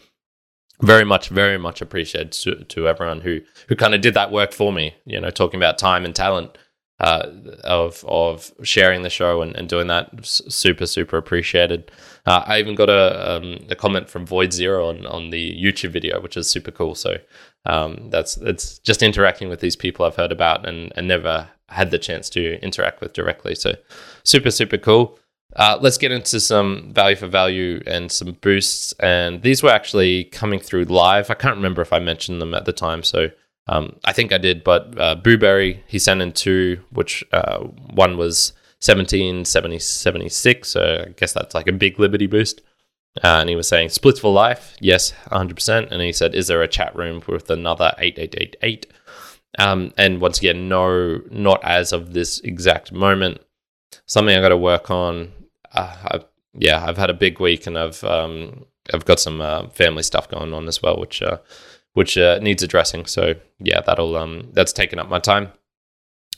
very 0.82 1.04
much, 1.04 1.30
very 1.30 1.58
much 1.58 1.82
appreciated 1.82 2.32
to, 2.32 2.64
to 2.64 2.88
everyone 2.88 3.22
who 3.22 3.42
who 3.68 3.76
kind 3.76 3.96
of 3.96 4.02
did 4.02 4.14
that 4.14 4.32
work 4.32 4.54
for 4.54 4.72
me. 4.72 4.96
You 5.06 5.20
know, 5.20 5.30
talking 5.30 5.60
about 5.60 5.78
time 5.78 6.06
and 6.06 6.16
talent 6.16 6.58
uh, 7.00 7.30
of 7.64 8.04
of 8.08 8.52
sharing 8.64 9.02
the 9.02 9.10
show 9.10 9.42
and, 9.42 9.56
and 9.56 9.68
doing 9.68 9.88
that. 9.88 10.10
Super, 10.26 10.86
super 10.86 11.18
appreciated. 11.18 11.92
Uh, 12.26 12.44
I 12.46 12.60
even 12.60 12.76
got 12.76 12.90
a 12.90 13.38
um, 13.38 13.66
a 13.70 13.76
comment 13.76 14.10
from 14.10 14.26
Void 14.26 14.54
Zero 14.54 14.90
on 14.90 15.06
on 15.06 15.30
the 15.30 15.52
YouTube 15.62 15.92
video, 15.92 16.22
which 16.22 16.38
is 16.38 16.50
super 16.50 16.72
cool. 16.72 16.96
So 16.96 17.18
um, 17.66 18.10
that's 18.10 18.38
it's 18.38 18.80
just 18.80 19.02
interacting 19.02 19.50
with 19.50 19.62
these 19.62 19.76
people 19.76 20.06
I've 20.06 20.16
heard 20.16 20.32
about 20.32 20.68
and, 20.68 20.92
and 20.96 21.08
never 21.08 21.50
had 21.70 21.92
the 21.92 22.00
chance 22.00 22.30
to 22.32 22.62
interact 22.62 23.02
with 23.02 23.14
directly. 23.14 23.56
So 23.56 23.74
super, 24.24 24.52
super 24.52 24.78
cool. 24.78 25.20
Uh, 25.56 25.78
let's 25.82 25.98
get 25.98 26.12
into 26.12 26.40
some 26.40 26.94
value 26.94 27.16
for 27.16 27.28
value 27.28 27.82
and 27.88 28.12
some 28.12 28.34
boosts. 28.42 28.94
And 29.00 29.42
these 29.42 29.64
were 29.64 29.72
actually 29.72 30.26
coming 30.26 30.60
through 30.60 30.86
live. 30.86 31.32
I 31.32 31.34
can't 31.34 31.56
remember 31.56 31.82
if 31.82 31.92
I 31.92 32.00
mentioned 32.00 32.42
them 32.42 32.54
at 32.54 32.66
the 32.66 32.74
time. 32.74 33.04
So 33.04 33.30
um, 33.68 33.96
I 34.06 34.14
think 34.14 34.32
I 34.32 34.38
did. 34.38 34.64
But 34.64 35.00
uh, 35.00 35.16
Booberry, 35.16 35.80
he 35.88 35.98
sent 35.98 36.22
in 36.22 36.34
two, 36.34 36.80
which 36.92 37.24
uh, 37.32 37.60
one 37.60 38.18
was 38.18 38.54
1776. 38.82 40.68
So 40.68 41.06
I 41.08 41.10
guess 41.12 41.34
that's 41.34 41.56
like 41.56 41.68
a 41.68 41.74
big 41.74 42.00
Liberty 42.00 42.28
boost. 42.28 42.62
Uh, 43.24 43.40
and 43.42 43.50
he 43.50 43.56
was 43.56 43.68
saying, 43.68 43.90
splits 43.90 44.20
for 44.20 44.32
life. 44.32 44.76
Yes, 44.80 45.14
100%. 45.32 45.92
And 45.92 46.02
he 46.02 46.14
said, 46.14 46.36
is 46.36 46.48
there 46.48 46.62
a 46.62 46.68
chat 46.68 46.96
room 46.96 47.24
with 47.28 47.50
another 47.50 47.92
8888? 47.98 48.86
Um, 49.58 49.94
and 49.98 50.22
once 50.22 50.40
again, 50.40 50.70
no, 50.70 51.22
not 51.32 51.64
as 51.64 51.92
of 51.92 52.14
this 52.14 52.40
exact 52.42 52.92
moment. 52.92 53.42
Something 54.06 54.38
I 54.38 54.42
got 54.42 54.50
to 54.50 54.58
work 54.58 54.92
on. 54.92 55.32
Uh, 55.74 55.96
I've, 56.04 56.26
yeah, 56.54 56.84
I've 56.86 56.98
had 56.98 57.10
a 57.10 57.16
big 57.16 57.40
week, 57.40 57.66
and 57.68 57.78
I've 57.78 58.04
um, 58.04 58.66
I've 58.94 59.06
got 59.06 59.20
some 59.20 59.42
uh, 59.42 59.68
family 59.70 60.04
stuff 60.04 60.30
going 60.30 60.54
on 60.54 60.68
as 60.68 60.82
well, 60.82 61.00
which 61.00 61.22
uh, 61.22 61.38
which 61.94 62.18
uh, 62.18 62.40
needs 62.40 62.64
addressing. 62.64 63.06
So 63.06 63.36
yeah, 63.60 63.82
that'll 63.82 64.16
um, 64.16 64.50
that's 64.54 64.74
taken 64.74 65.00
up 65.00 65.10
my 65.10 65.20
time. 65.20 65.52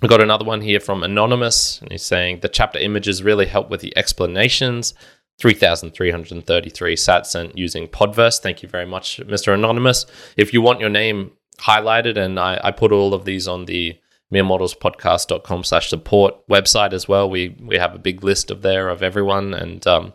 I 0.04 0.08
got 0.08 0.22
another 0.22 0.46
one 0.46 0.62
here 0.62 0.80
from 0.80 1.04
Anonymous, 1.04 1.80
and 1.82 1.92
he's 1.92 2.04
saying 2.04 2.40
the 2.40 2.50
chapter 2.50 2.80
images 2.80 3.22
really 3.22 3.46
help 3.46 3.70
with 3.70 3.82
the 3.82 3.96
explanations. 3.98 4.94
3,333 5.40 6.96
sat 6.96 7.26
sent 7.26 7.58
using 7.58 7.88
Podverse. 7.88 8.40
Thank 8.40 8.62
you 8.62 8.70
very 8.70 8.86
much, 8.86 9.20
Mr. 9.26 9.54
Anonymous. 9.54 10.06
If 10.38 10.54
you 10.54 10.62
want 10.62 10.80
your 10.80 10.90
name 10.90 11.32
highlighted, 11.62 12.18
and 12.18 12.40
I, 12.40 12.60
I 12.64 12.72
put 12.72 12.92
all 12.92 13.14
of 13.14 13.26
these 13.26 13.48
on 13.48 13.66
the 13.66 13.98
meremortalspodcast.com 14.34 15.64
slash 15.64 15.90
support 15.90 16.48
website 16.48 16.94
as 16.94 17.08
well. 17.08 17.30
We 17.30 17.56
we 17.60 17.78
have 17.78 17.94
a 17.94 18.00
big 18.00 18.24
list 18.24 18.52
of 18.52 18.62
there 18.62 18.90
of 18.90 19.04
everyone, 19.04 19.54
and 19.54 19.86
um, 19.86 20.14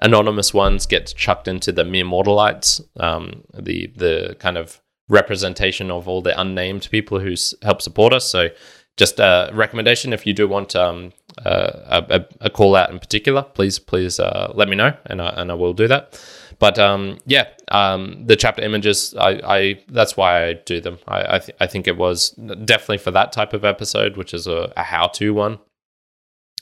anonymous 0.00 0.54
ones 0.54 0.86
get 0.86 1.12
chucked 1.16 1.48
into 1.48 1.72
the 1.72 1.84
mere 1.84 2.04
mortalites, 2.04 2.80
um, 3.00 3.42
the 3.52 3.92
the 3.96 4.36
kind 4.38 4.56
of 4.56 4.80
representation 5.08 5.90
of 5.90 6.08
all 6.08 6.22
the 6.22 6.38
unnamed 6.40 6.88
people 6.90 7.20
who 7.20 7.34
help 7.62 7.82
support 7.82 8.12
us. 8.12 8.28
So, 8.28 8.48
just 8.96 9.18
a 9.18 9.50
recommendation 9.52 10.12
if 10.12 10.26
you 10.26 10.32
do 10.32 10.48
want 10.48 10.74
um, 10.74 11.12
uh, 11.44 12.04
a, 12.08 12.24
a, 12.40 12.50
call 12.50 12.74
out 12.74 12.90
in 12.90 12.98
particular, 12.98 13.42
please 13.42 13.78
please 13.78 14.18
uh, 14.20 14.52
let 14.54 14.68
me 14.68 14.76
know, 14.76 14.96
and 15.06 15.20
I, 15.20 15.28
and 15.36 15.50
I 15.50 15.54
will 15.54 15.74
do 15.74 15.88
that. 15.88 16.20
But 16.58 16.78
um, 16.78 17.18
yeah, 17.26 17.48
um, 17.68 18.24
the 18.26 18.36
chapter 18.36 18.62
images, 18.62 19.14
I, 19.18 19.40
I, 19.44 19.84
that's 19.88 20.16
why 20.16 20.46
I 20.46 20.52
do 20.54 20.80
them. 20.80 20.98
I 21.06 21.36
I, 21.36 21.38
th- 21.38 21.56
I, 21.60 21.66
think 21.66 21.86
it 21.86 21.96
was 21.96 22.30
definitely 22.30 22.98
for 22.98 23.10
that 23.10 23.32
type 23.32 23.52
of 23.52 23.64
episode, 23.64 24.16
which 24.16 24.32
is 24.32 24.46
a, 24.46 24.72
a 24.76 24.84
how-to 24.84 25.34
one, 25.34 25.58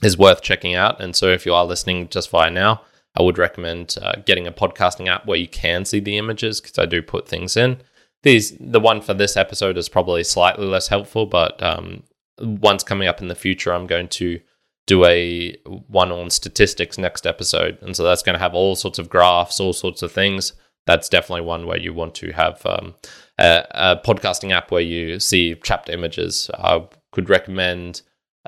is 0.03 0.17
worth 0.17 0.41
checking 0.41 0.75
out. 0.75 0.99
And 1.01 1.15
so 1.15 1.27
if 1.27 1.45
you 1.45 1.53
are 1.53 1.65
listening 1.65 2.09
just 2.09 2.29
via 2.29 2.49
now, 2.49 2.81
I 3.17 3.21
would 3.21 3.37
recommend 3.37 3.95
uh, 4.01 4.13
getting 4.25 4.47
a 4.47 4.51
podcasting 4.51 5.07
app 5.07 5.25
where 5.25 5.37
you 5.37 5.47
can 5.47 5.85
see 5.85 5.99
the 5.99 6.17
images 6.17 6.59
because 6.59 6.77
I 6.77 6.85
do 6.85 7.01
put 7.01 7.27
things 7.27 7.55
in. 7.55 7.77
These 8.23 8.57
the 8.59 8.79
one 8.79 9.01
for 9.01 9.13
this 9.13 9.37
episode 9.37 9.77
is 9.77 9.87
probably 9.87 10.23
slightly 10.23 10.65
less 10.65 10.89
helpful, 10.89 11.25
but 11.25 11.61
um, 11.63 12.03
one's 12.39 12.83
coming 12.83 13.07
up 13.07 13.21
in 13.21 13.27
the 13.27 13.35
future. 13.35 13.71
I'm 13.71 13.87
going 13.87 14.09
to 14.09 14.41
do 14.85 15.05
a 15.05 15.55
one 15.87 16.11
on 16.11 16.29
statistics 16.29 16.97
next 16.97 17.25
episode. 17.25 17.77
And 17.81 17.95
so 17.95 18.03
that's 18.03 18.21
going 18.21 18.35
to 18.35 18.39
have 18.39 18.53
all 18.53 18.75
sorts 18.75 18.99
of 18.99 19.09
graphs, 19.09 19.59
all 19.59 19.73
sorts 19.73 20.01
of 20.01 20.11
things. 20.11 20.53
That's 20.85 21.09
definitely 21.09 21.45
one 21.45 21.65
where 21.65 21.79
you 21.79 21.93
want 21.93 22.13
to 22.15 22.31
have 22.31 22.63
um, 22.65 22.93
a, 23.39 23.65
a, 23.71 24.01
podcasting 24.05 24.51
app 24.51 24.71
where 24.71 24.81
you 24.81 25.19
see 25.19 25.55
chapter 25.63 25.91
images. 25.91 26.51
I 26.53 26.87
could 27.11 27.29
recommend 27.29 28.03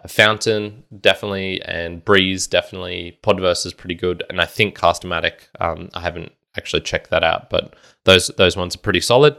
Fountain, 0.08 0.84
definitely, 1.02 1.60
and 1.64 2.06
Breez, 2.06 2.48
definitely. 2.48 3.18
Podverse 3.24 3.66
is 3.66 3.74
pretty 3.74 3.96
good. 3.96 4.24
And 4.30 4.40
I 4.40 4.46
think 4.46 4.78
Castamatic, 4.78 5.48
um, 5.60 5.90
I 5.96 6.02
haven't 6.02 6.32
actually 6.56 6.82
checked 6.82 7.10
that 7.10 7.24
out. 7.24 7.50
But 7.50 7.76
those 8.06 8.28
those 8.38 8.56
ones 8.56 8.76
are 8.76 8.80
pretty 8.80 9.02
solid. 9.02 9.36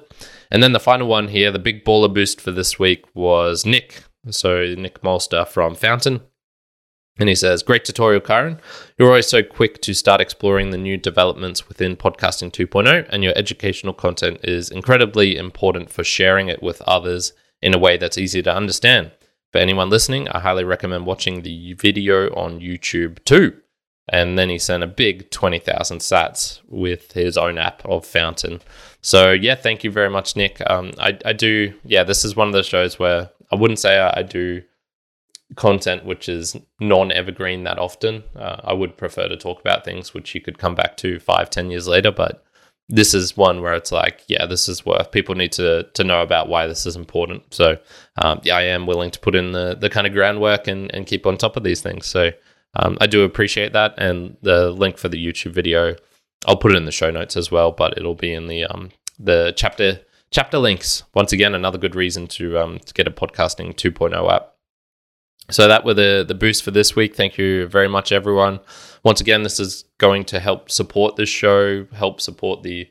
And 0.50 0.62
then 0.62 0.72
the 0.72 0.80
final 0.80 1.06
one 1.06 1.28
here, 1.28 1.52
the 1.52 1.58
big 1.60 1.84
baller 1.84 2.12
boost 2.12 2.40
for 2.40 2.50
this 2.50 2.78
week 2.78 3.04
was 3.14 3.64
Nick. 3.64 4.02
So 4.30 4.74
Nick 4.76 5.02
Malster 5.02 5.46
from 5.46 5.76
Fountain. 5.76 6.22
And 7.18 7.28
he 7.28 7.34
says, 7.34 7.62
Great 7.62 7.84
tutorial, 7.84 8.20
Karen. 8.20 8.60
You're 8.96 9.08
always 9.08 9.26
so 9.26 9.42
quick 9.42 9.82
to 9.82 9.94
start 9.94 10.20
exploring 10.20 10.70
the 10.70 10.78
new 10.78 10.96
developments 10.96 11.68
within 11.68 11.96
Podcasting 11.96 12.52
2.0, 12.52 13.08
and 13.10 13.24
your 13.24 13.32
educational 13.36 13.92
content 13.92 14.40
is 14.44 14.70
incredibly 14.70 15.36
important 15.36 15.90
for 15.90 16.04
sharing 16.04 16.48
it 16.48 16.62
with 16.62 16.80
others 16.82 17.32
in 17.60 17.74
a 17.74 17.78
way 17.78 17.96
that's 17.96 18.18
easy 18.18 18.42
to 18.42 18.54
understand. 18.54 19.10
For 19.50 19.58
anyone 19.58 19.90
listening, 19.90 20.28
I 20.28 20.40
highly 20.40 20.64
recommend 20.64 21.06
watching 21.06 21.42
the 21.42 21.72
video 21.74 22.28
on 22.34 22.60
YouTube 22.60 23.24
too. 23.24 23.56
And 24.10 24.38
then 24.38 24.48
he 24.48 24.58
sent 24.58 24.82
a 24.82 24.86
big 24.86 25.30
20,000 25.30 25.98
sats 25.98 26.60
with 26.68 27.12
his 27.12 27.36
own 27.36 27.58
app 27.58 27.84
of 27.84 28.06
Fountain. 28.06 28.60
So, 29.02 29.32
yeah, 29.32 29.54
thank 29.54 29.84
you 29.84 29.90
very 29.90 30.08
much, 30.08 30.34
Nick. 30.34 30.62
Um, 30.68 30.92
I, 30.98 31.18
I 31.26 31.32
do, 31.34 31.74
yeah, 31.84 32.04
this 32.04 32.24
is 32.24 32.34
one 32.34 32.46
of 32.46 32.54
those 32.54 32.66
shows 32.66 32.98
where 32.98 33.30
I 33.52 33.56
wouldn't 33.56 33.78
say 33.78 33.98
I, 33.98 34.20
I 34.20 34.22
do 34.22 34.62
content 35.56 36.04
which 36.04 36.28
is 36.28 36.56
non 36.80 37.10
evergreen 37.12 37.64
that 37.64 37.78
often. 37.78 38.22
Uh, 38.36 38.60
I 38.64 38.72
would 38.72 38.96
prefer 38.96 39.28
to 39.28 39.36
talk 39.36 39.60
about 39.60 39.84
things 39.84 40.14
which 40.14 40.34
you 40.34 40.40
could 40.40 40.58
come 40.58 40.74
back 40.74 40.96
to 40.98 41.18
five, 41.18 41.50
ten 41.50 41.70
years 41.70 41.88
later, 41.88 42.10
but 42.10 42.44
this 42.88 43.12
is 43.12 43.36
one 43.36 43.60
where 43.60 43.74
it's 43.74 43.92
like, 43.92 44.22
yeah, 44.28 44.46
this 44.46 44.68
is 44.68 44.84
worth. 44.84 45.10
People 45.10 45.34
need 45.34 45.52
to 45.52 45.84
to 45.94 46.04
know 46.04 46.22
about 46.22 46.48
why 46.48 46.66
this 46.66 46.86
is 46.86 46.96
important. 46.96 47.54
So, 47.54 47.78
um, 48.22 48.40
yeah, 48.44 48.56
I 48.56 48.62
am 48.62 48.86
willing 48.86 49.10
to 49.10 49.20
put 49.20 49.34
in 49.34 49.52
the 49.52 49.76
the 49.78 49.90
kind 49.90 50.06
of 50.06 50.12
groundwork 50.12 50.66
and 50.68 50.92
and 50.94 51.06
keep 51.06 51.26
on 51.26 51.36
top 51.36 51.56
of 51.56 51.64
these 51.64 51.80
things. 51.80 52.06
So, 52.06 52.30
um, 52.76 52.96
I 53.00 53.06
do 53.06 53.24
appreciate 53.24 53.72
that, 53.72 53.94
and 53.98 54.36
the 54.42 54.70
link 54.70 54.98
for 54.98 55.08
the 55.08 55.24
YouTube 55.24 55.52
video, 55.52 55.96
I'll 56.46 56.56
put 56.56 56.72
it 56.72 56.76
in 56.76 56.84
the 56.86 56.92
show 56.92 57.10
notes 57.10 57.36
as 57.36 57.50
well, 57.50 57.72
but 57.72 57.96
it'll 57.98 58.14
be 58.14 58.32
in 58.32 58.46
the 58.46 58.64
um 58.64 58.90
the 59.18 59.52
chapter 59.56 60.00
chapter 60.30 60.58
links. 60.58 61.02
Once 61.14 61.32
again, 61.32 61.54
another 61.54 61.78
good 61.78 61.94
reason 61.94 62.26
to 62.28 62.58
um 62.58 62.78
to 62.80 62.94
get 62.94 63.06
a 63.06 63.10
podcasting 63.10 63.74
2.0 63.74 64.32
app. 64.32 64.54
So 65.50 65.66
that 65.66 65.84
were 65.84 65.94
the 65.94 66.24
the 66.26 66.34
boost 66.34 66.62
for 66.62 66.70
this 66.70 66.94
week. 66.94 67.16
Thank 67.16 67.38
you 67.38 67.66
very 67.66 67.88
much, 67.88 68.12
everyone. 68.12 68.60
Once 69.02 69.20
again, 69.20 69.42
this 69.42 69.58
is 69.58 69.84
going 69.98 70.24
to 70.26 70.40
help 70.40 70.70
support 70.70 71.16
this 71.16 71.28
show, 71.28 71.86
help 71.92 72.20
support 72.20 72.62
the 72.62 72.88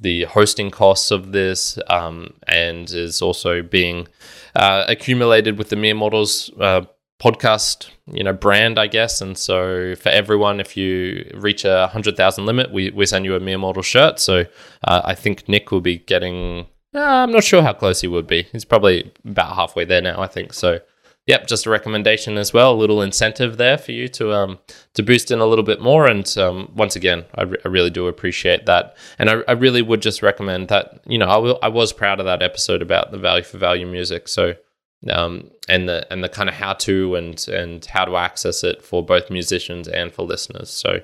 the 0.00 0.24
hosting 0.24 0.70
costs 0.70 1.10
of 1.10 1.32
this, 1.32 1.78
um, 1.88 2.34
and 2.46 2.90
is 2.90 3.22
also 3.22 3.62
being 3.62 4.06
uh, 4.54 4.84
accumulated 4.86 5.58
with 5.58 5.70
the 5.70 5.76
Mere 5.76 5.94
Mortals 5.94 6.50
uh, 6.60 6.82
podcast, 7.20 7.88
you 8.12 8.22
know, 8.22 8.32
brand, 8.32 8.78
I 8.78 8.86
guess. 8.86 9.20
And 9.20 9.36
so 9.36 9.96
for 9.96 10.10
everyone, 10.10 10.60
if 10.60 10.76
you 10.76 11.28
reach 11.34 11.64
a 11.64 11.88
hundred 11.88 12.16
thousand 12.16 12.46
limit, 12.46 12.70
we 12.72 12.90
we 12.90 13.06
send 13.06 13.24
you 13.24 13.34
a 13.34 13.40
Mere 13.40 13.58
Mortal 13.58 13.82
shirt. 13.82 14.20
So 14.20 14.44
uh, 14.84 15.02
I 15.04 15.16
think 15.16 15.48
Nick 15.48 15.72
will 15.72 15.80
be 15.80 15.98
getting. 15.98 16.66
Uh, 16.94 17.00
I'm 17.00 17.32
not 17.32 17.42
sure 17.42 17.62
how 17.62 17.72
close 17.72 18.00
he 18.00 18.06
would 18.06 18.28
be. 18.28 18.44
He's 18.52 18.64
probably 18.64 19.12
about 19.24 19.56
halfway 19.56 19.84
there 19.84 20.00
now. 20.00 20.20
I 20.20 20.28
think 20.28 20.52
so 20.52 20.78
yep, 21.26 21.46
just 21.46 21.66
a 21.66 21.70
recommendation 21.70 22.38
as 22.38 22.52
well. 22.52 22.72
A 22.72 22.76
little 22.76 23.02
incentive 23.02 23.56
there 23.56 23.78
for 23.78 23.92
you 23.92 24.08
to 24.08 24.32
um 24.32 24.58
to 24.94 25.02
boost 25.02 25.30
in 25.30 25.40
a 25.40 25.46
little 25.46 25.64
bit 25.64 25.80
more. 25.80 26.06
And 26.06 26.26
um, 26.38 26.72
once 26.74 26.96
again, 26.96 27.24
I, 27.34 27.42
re- 27.42 27.58
I 27.64 27.68
really 27.68 27.90
do 27.90 28.06
appreciate 28.06 28.66
that. 28.66 28.96
And 29.18 29.28
I, 29.28 29.42
I 29.48 29.52
really 29.52 29.82
would 29.82 30.02
just 30.02 30.22
recommend 30.22 30.68
that. 30.68 31.00
You 31.06 31.18
know, 31.18 31.26
I, 31.26 31.36
will, 31.36 31.58
I 31.62 31.68
was 31.68 31.92
proud 31.92 32.20
of 32.20 32.26
that 32.26 32.42
episode 32.42 32.82
about 32.82 33.10
the 33.10 33.18
value 33.18 33.44
for 33.44 33.58
value 33.58 33.86
music. 33.86 34.28
So 34.28 34.54
um 35.10 35.50
and 35.68 35.88
the 35.88 36.06
and 36.10 36.24
the 36.24 36.28
kind 36.28 36.48
of 36.48 36.54
how 36.54 36.72
to 36.72 37.14
and 37.16 37.46
and 37.48 37.84
how 37.84 38.04
to 38.04 38.16
access 38.16 38.64
it 38.64 38.82
for 38.82 39.04
both 39.04 39.30
musicians 39.30 39.88
and 39.88 40.12
for 40.12 40.24
listeners. 40.24 40.70
So 40.70 41.00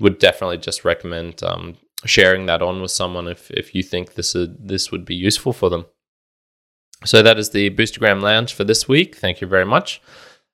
would 0.00 0.18
definitely 0.18 0.58
just 0.58 0.84
recommend 0.84 1.42
um 1.42 1.76
sharing 2.04 2.46
that 2.46 2.62
on 2.62 2.82
with 2.82 2.90
someone 2.90 3.28
if 3.28 3.50
if 3.50 3.74
you 3.74 3.82
think 3.82 4.14
this 4.14 4.34
is 4.34 4.48
this 4.58 4.90
would 4.90 5.04
be 5.04 5.14
useful 5.14 5.52
for 5.52 5.70
them. 5.70 5.86
So 7.04 7.22
that 7.22 7.38
is 7.38 7.50
the 7.50 7.70
Boostagram 7.70 8.22
Lounge 8.22 8.54
for 8.54 8.64
this 8.64 8.88
week. 8.88 9.16
Thank 9.16 9.40
you 9.40 9.46
very 9.46 9.66
much. 9.66 10.00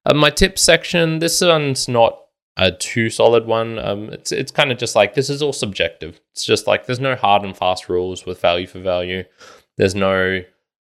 Uh, 0.05 0.14
my 0.14 0.31
tips 0.31 0.62
section. 0.62 1.20
This 1.20 1.40
one's 1.40 1.88
not 1.88 2.18
a 2.57 2.72
too 2.72 3.09
solid 3.11 3.46
one. 3.46 3.78
Um, 3.78 4.11
it's 4.11 4.33
it's 4.33 4.52
kind 4.52 4.72
of 4.72 4.78
just 4.78 4.96
like 4.96 5.14
this 5.14 5.31
is 5.31 5.42
all 5.42 5.52
subjective. 5.52 6.20
It's 6.33 6.44
just 6.44 6.66
like 6.66 6.87
there's 6.87 7.00
no 7.00 7.14
hard 7.14 7.44
and 7.44 7.57
fast 7.57 7.88
rules 7.88 8.26
with 8.26 8.40
value 8.40 8.66
for 8.66 8.81
value. 8.81 9.24
There's 9.76 9.94
no 9.94 10.42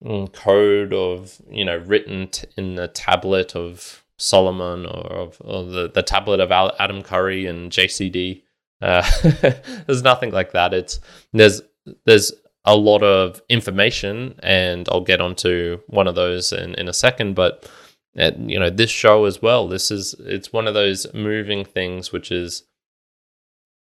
mm, 0.04 0.32
code 0.32 0.92
of 0.92 1.40
you 1.48 1.64
know 1.64 1.78
written 1.78 2.28
t- 2.28 2.48
in 2.56 2.74
the 2.74 2.88
tablet 2.88 3.54
of 3.54 4.04
Solomon 4.18 4.86
or 4.86 5.12
of 5.12 5.40
or 5.40 5.64
the 5.64 5.88
the 5.88 6.02
tablet 6.02 6.40
of 6.40 6.50
Al- 6.50 6.76
Adam 6.78 7.02
Curry 7.02 7.46
and 7.46 7.70
JCD. 7.70 8.42
Uh, 8.82 9.08
there's 9.86 10.02
nothing 10.02 10.32
like 10.32 10.52
that. 10.52 10.74
It's 10.74 11.00
there's 11.32 11.62
there's 12.04 12.32
a 12.66 12.76
lot 12.76 13.02
of 13.02 13.40
information, 13.48 14.38
and 14.42 14.88
I'll 14.90 15.00
get 15.00 15.20
onto 15.20 15.80
one 15.86 16.08
of 16.08 16.16
those 16.16 16.52
in, 16.52 16.74
in 16.74 16.88
a 16.88 16.92
second. 16.92 17.34
But 17.34 17.70
uh, 18.18 18.32
you 18.38 18.58
know, 18.58 18.70
this 18.70 18.90
show 18.90 19.24
as 19.24 19.40
well. 19.40 19.68
This 19.68 19.90
is 19.90 20.14
it's 20.18 20.52
one 20.52 20.66
of 20.66 20.74
those 20.74 21.06
moving 21.14 21.64
things, 21.64 22.12
which 22.12 22.32
is 22.32 22.64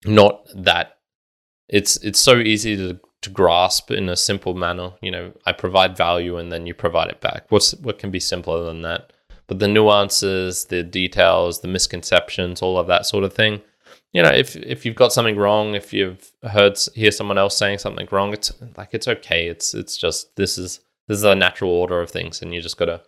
not 0.06 0.46
that 0.56 0.98
it's 1.70 1.98
it's 1.98 2.20
so 2.20 2.38
easy 2.38 2.76
to 2.76 3.00
to 3.22 3.30
grasp 3.30 3.92
in 3.92 4.10
a 4.10 4.18
simple 4.18 4.56
manner. 4.56 4.94
You 5.02 5.12
know, 5.12 5.34
I 5.46 5.54
provide 5.54 5.96
value 5.96 6.38
and 6.38 6.52
then 6.52 6.66
you 6.66 6.74
provide 6.74 7.10
it 7.10 7.22
back. 7.22 7.46
What's 7.50 7.74
what 7.76 8.00
can 8.00 8.12
be 8.12 8.20
simpler 8.20 8.64
than 8.66 8.82
that? 8.82 9.14
But 9.46 9.60
the 9.60 9.68
nuances, 9.68 10.66
the 10.66 10.84
details, 10.84 11.62
the 11.62 11.68
misconceptions, 11.68 12.62
all 12.62 12.78
of 12.80 12.88
that 12.88 13.06
sort 13.06 13.24
of 13.24 13.34
thing 13.34 13.62
you 14.14 14.22
know, 14.22 14.30
if 14.30 14.56
if 14.56 14.86
you've 14.86 14.96
got 14.96 15.12
something 15.12 15.36
wrong, 15.36 15.74
if 15.74 15.92
you've 15.92 16.32
heard 16.44 16.78
hear 16.94 17.10
someone 17.12 17.40
else 17.40 17.58
saying 17.58 17.80
something 17.80 18.08
wrong, 18.12 18.32
it's 18.32 18.52
like 18.78 18.94
it's 18.94 19.08
okay. 19.08 19.48
It's 19.48 19.74
it's 19.74 19.98
just 19.98 20.36
this 20.36 20.60
is 20.60 20.82
this 21.08 21.18
is 21.18 21.24
a 21.24 21.34
natural 21.36 21.72
order 21.72 22.00
of 22.00 22.12
things, 22.12 22.40
and 22.42 22.54
you 22.54 22.62
just 22.62 22.78
gotta 22.78 23.02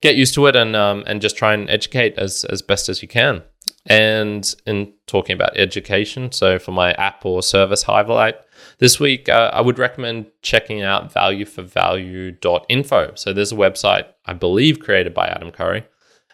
get 0.00 0.14
used 0.14 0.34
to 0.34 0.46
it 0.46 0.54
and 0.56 0.76
um 0.76 1.02
and 1.06 1.20
just 1.20 1.36
try 1.36 1.52
and 1.52 1.68
educate 1.68 2.16
as 2.16 2.44
as 2.44 2.62
best 2.62 2.88
as 2.88 3.02
you 3.02 3.08
can. 3.08 3.42
And 3.86 4.54
in 4.64 4.92
talking 5.08 5.34
about 5.34 5.56
education, 5.56 6.30
so 6.30 6.60
for 6.60 6.70
my 6.70 6.92
app 6.92 7.26
or 7.26 7.42
service 7.42 7.82
highlight 7.82 8.36
this 8.78 9.00
week, 9.00 9.28
uh, 9.28 9.50
I 9.52 9.60
would 9.60 9.80
recommend 9.80 10.26
checking 10.42 10.82
out 10.82 11.12
value4value.info. 11.12 13.14
So 13.16 13.32
there's 13.32 13.50
a 13.50 13.56
website 13.56 14.06
I 14.24 14.34
believe 14.34 14.78
created 14.78 15.12
by 15.12 15.26
Adam 15.26 15.50
Curry, 15.50 15.84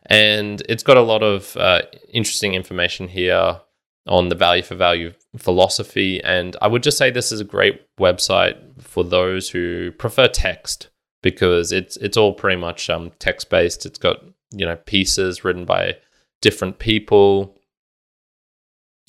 and 0.04 0.62
it's 0.68 0.82
got 0.82 0.98
a 0.98 1.02
lot 1.02 1.22
of 1.22 1.56
uh, 1.56 1.80
interesting 2.12 2.52
information 2.52 3.08
here 3.08 3.62
on 4.08 4.28
the 4.28 4.34
value 4.34 4.62
for 4.62 4.74
value 4.74 5.12
philosophy. 5.36 6.22
And 6.22 6.56
I 6.60 6.68
would 6.68 6.82
just 6.82 6.98
say 6.98 7.10
this 7.10 7.32
is 7.32 7.40
a 7.40 7.44
great 7.44 7.84
website 7.98 8.56
for 8.82 9.04
those 9.04 9.50
who 9.50 9.92
prefer 9.92 10.28
text 10.28 10.88
because 11.22 11.72
it's 11.72 11.96
it's 11.98 12.16
all 12.16 12.32
pretty 12.32 12.60
much 12.60 12.88
um, 12.90 13.12
text 13.18 13.50
based. 13.50 13.86
It's 13.86 13.98
got 13.98 14.24
you 14.50 14.66
know 14.66 14.76
pieces 14.76 15.44
written 15.44 15.64
by 15.64 15.96
different 16.40 16.78
people. 16.78 17.54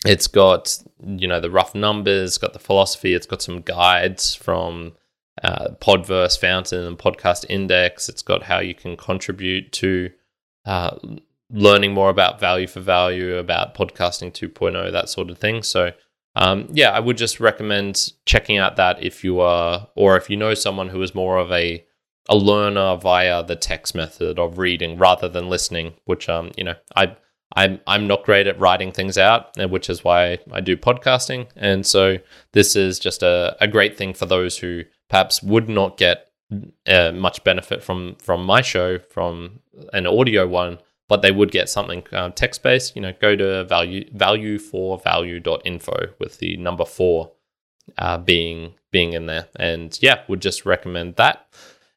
It's 0.05 0.27
got 0.27 0.77
you 1.03 1.27
know 1.27 1.39
the 1.39 1.51
rough 1.51 1.75
numbers, 1.75 2.37
got 2.37 2.53
the 2.53 2.59
philosophy. 2.59 3.13
It's 3.13 3.27
got 3.27 3.41
some 3.41 3.61
guides 3.61 4.35
from 4.35 4.93
uh, 5.43 5.69
Podverse, 5.81 6.39
Fountain, 6.39 6.83
and 6.85 6.97
Podcast 6.97 7.45
Index. 7.49 8.09
It's 8.09 8.21
got 8.21 8.43
how 8.43 8.59
you 8.59 8.75
can 8.75 8.97
contribute 8.97 9.71
to 9.73 10.11
uh, 10.65 10.97
learning 11.51 11.93
more 11.93 12.09
about 12.09 12.39
value 12.39 12.67
for 12.67 12.79
value, 12.79 13.37
about 13.37 13.75
podcasting 13.75 14.31
2.0, 14.31 14.91
that 14.91 15.09
sort 15.09 15.29
of 15.29 15.37
thing. 15.37 15.63
So, 15.63 15.91
um, 16.35 16.67
yeah, 16.71 16.91
I 16.91 16.99
would 16.99 17.17
just 17.17 17.39
recommend 17.39 18.13
checking 18.25 18.57
out 18.57 18.75
that 18.75 19.03
if 19.03 19.23
you 19.23 19.39
are, 19.39 19.87
or 19.95 20.15
if 20.15 20.29
you 20.29 20.37
know 20.37 20.53
someone 20.53 20.89
who 20.89 21.01
is 21.01 21.15
more 21.15 21.37
of 21.37 21.51
a 21.51 21.83
a 22.31 22.35
learner 22.35 22.95
via 22.95 23.43
the 23.43 23.55
text 23.55 23.95
method 23.95 24.37
of 24.37 24.59
reading 24.59 24.99
rather 24.99 25.27
than 25.27 25.49
listening, 25.49 25.93
which 26.05 26.29
um, 26.29 26.51
you 26.55 26.63
know, 26.63 26.75
I 26.95 27.15
I'm 27.55 27.79
I'm 27.87 28.07
not 28.07 28.23
great 28.23 28.47
at 28.47 28.59
writing 28.59 28.91
things 28.91 29.17
out, 29.17 29.57
which 29.69 29.89
is 29.89 30.03
why 30.03 30.37
I 30.51 30.61
do 30.61 30.77
podcasting. 30.77 31.47
And 31.55 31.85
so 31.85 32.17
this 32.53 32.75
is 32.75 32.99
just 32.99 33.23
a, 33.23 33.57
a 33.59 33.67
great 33.67 33.97
thing 33.97 34.13
for 34.13 34.27
those 34.27 34.59
who 34.59 34.83
perhaps 35.09 35.41
would 35.41 35.67
not 35.67 35.97
get 35.97 36.27
uh, 36.87 37.11
much 37.11 37.43
benefit 37.43 37.83
from 37.83 38.15
from 38.19 38.45
my 38.45 38.61
show 38.61 38.99
from 38.99 39.59
an 39.93 40.05
audio 40.05 40.47
one 40.47 40.79
but 41.09 41.21
they 41.21 41.31
would 41.31 41.51
get 41.51 41.67
something 41.67 42.03
uh, 42.13 42.29
text 42.29 42.63
based. 42.63 42.95
You 42.95 43.01
know, 43.01 43.13
go 43.19 43.35
to 43.35 43.65
value 43.65 44.09
value 44.13 44.57
for 44.57 44.97
value.info 44.99 46.13
with 46.19 46.37
the 46.37 46.55
number 46.55 46.85
four 46.85 47.31
uh, 47.97 48.19
being 48.19 48.75
being 48.91 49.11
in 49.13 49.25
there, 49.25 49.49
and 49.57 49.97
yeah, 50.01 50.21
would 50.29 50.41
just 50.41 50.65
recommend 50.65 51.17
that. 51.17 51.45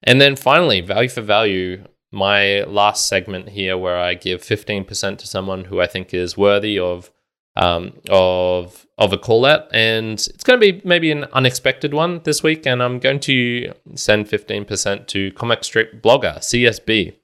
And 0.02 0.20
then 0.20 0.34
finally, 0.34 0.80
value 0.80 1.08
for 1.08 1.20
value. 1.20 1.84
My 2.14 2.62
last 2.64 3.08
segment 3.08 3.50
here, 3.50 3.78
where 3.78 3.98
I 3.98 4.14
give 4.14 4.42
fifteen 4.42 4.84
percent 4.84 5.20
to 5.20 5.26
someone 5.26 5.66
who 5.66 5.80
I 5.80 5.86
think 5.86 6.12
is 6.12 6.36
worthy 6.36 6.78
of 6.78 7.10
um, 7.56 8.00
of 8.10 8.86
of 8.98 9.12
a 9.12 9.18
call 9.18 9.44
out, 9.46 9.74
and 9.74 10.14
it's 10.14 10.44
going 10.44 10.60
to 10.60 10.72
be 10.72 10.82
maybe 10.86 11.10
an 11.10 11.24
unexpected 11.32 11.94
one 11.94 12.20
this 12.24 12.42
week. 12.42 12.66
And 12.66 12.82
I'm 12.82 12.98
going 12.98 13.20
to 13.20 13.72
send 13.94 14.28
fifteen 14.28 14.64
percent 14.64 15.08
to 15.08 15.32
comic 15.32 15.64
strip 15.64 16.02
blogger 16.02 16.38
CSB. 16.38 17.16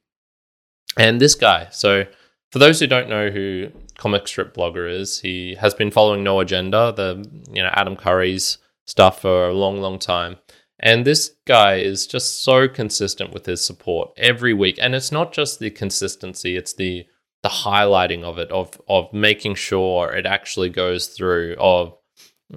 And 0.98 1.20
this 1.20 1.36
guy, 1.36 1.68
so 1.70 2.04
for 2.50 2.58
those 2.58 2.80
who 2.80 2.86
don't 2.86 3.08
know 3.08 3.30
who 3.30 3.70
comic 3.96 4.26
strip 4.26 4.54
blogger 4.54 4.90
is, 4.90 5.20
he 5.20 5.54
has 5.54 5.72
been 5.72 5.90
following 5.90 6.24
No 6.24 6.40
Agenda, 6.40 6.92
the 6.94 7.24
you 7.52 7.62
know 7.62 7.70
Adam 7.72 7.96
Curry's 7.96 8.58
stuff 8.86 9.20
for 9.20 9.48
a 9.48 9.54
long, 9.54 9.80
long 9.80 9.98
time. 9.98 10.36
And 10.80 11.04
this 11.04 11.34
guy 11.46 11.76
is 11.76 12.06
just 12.06 12.42
so 12.42 12.68
consistent 12.68 13.32
with 13.32 13.46
his 13.46 13.64
support 13.64 14.12
every 14.16 14.54
week. 14.54 14.78
And 14.80 14.94
it's 14.94 15.10
not 15.10 15.32
just 15.32 15.58
the 15.58 15.70
consistency, 15.70 16.56
it's 16.56 16.72
the 16.74 17.06
the 17.42 17.48
highlighting 17.48 18.24
of 18.24 18.38
it, 18.38 18.50
of 18.50 18.80
of 18.88 19.12
making 19.12 19.54
sure 19.54 20.12
it 20.12 20.26
actually 20.26 20.70
goes 20.70 21.06
through, 21.06 21.54
of 21.58 21.96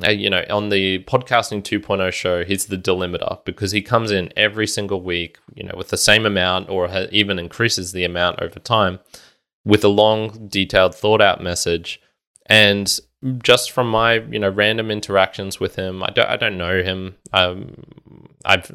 uh, 0.06 0.10
you 0.10 0.30
know, 0.30 0.44
on 0.50 0.70
the 0.70 1.00
podcasting 1.04 1.62
2.0 1.62 2.12
show, 2.14 2.46
he's 2.46 2.68
the 2.68 2.78
delimiter 2.78 3.44
because 3.44 3.72
he 3.72 3.82
comes 3.82 4.10
in 4.10 4.32
every 4.38 4.66
single 4.66 5.02
week, 5.02 5.38
you 5.54 5.64
know, 5.64 5.74
with 5.76 5.90
the 5.90 5.98
same 5.98 6.26
amount 6.26 6.70
or 6.70 6.90
even 7.12 7.38
increases 7.38 7.92
the 7.92 8.06
amount 8.06 8.42
over 8.42 8.60
time 8.60 9.00
with 9.66 9.84
a 9.84 9.90
long, 9.90 10.48
detailed, 10.48 10.96
thought 10.96 11.22
out 11.22 11.44
message. 11.44 12.00
And 12.46 12.98
just 13.44 13.72
from 13.72 13.90
my, 13.90 14.14
you 14.14 14.40
know, 14.40 14.50
random 14.50 14.90
interactions 14.90 15.60
with 15.60 15.76
him, 15.76 16.04
I 16.04 16.10
don't, 16.10 16.30
I 16.30 16.38
don't 16.38 16.58
know 16.58 16.82
him. 16.82 17.18
Um, 17.34 17.84
I've 18.46 18.72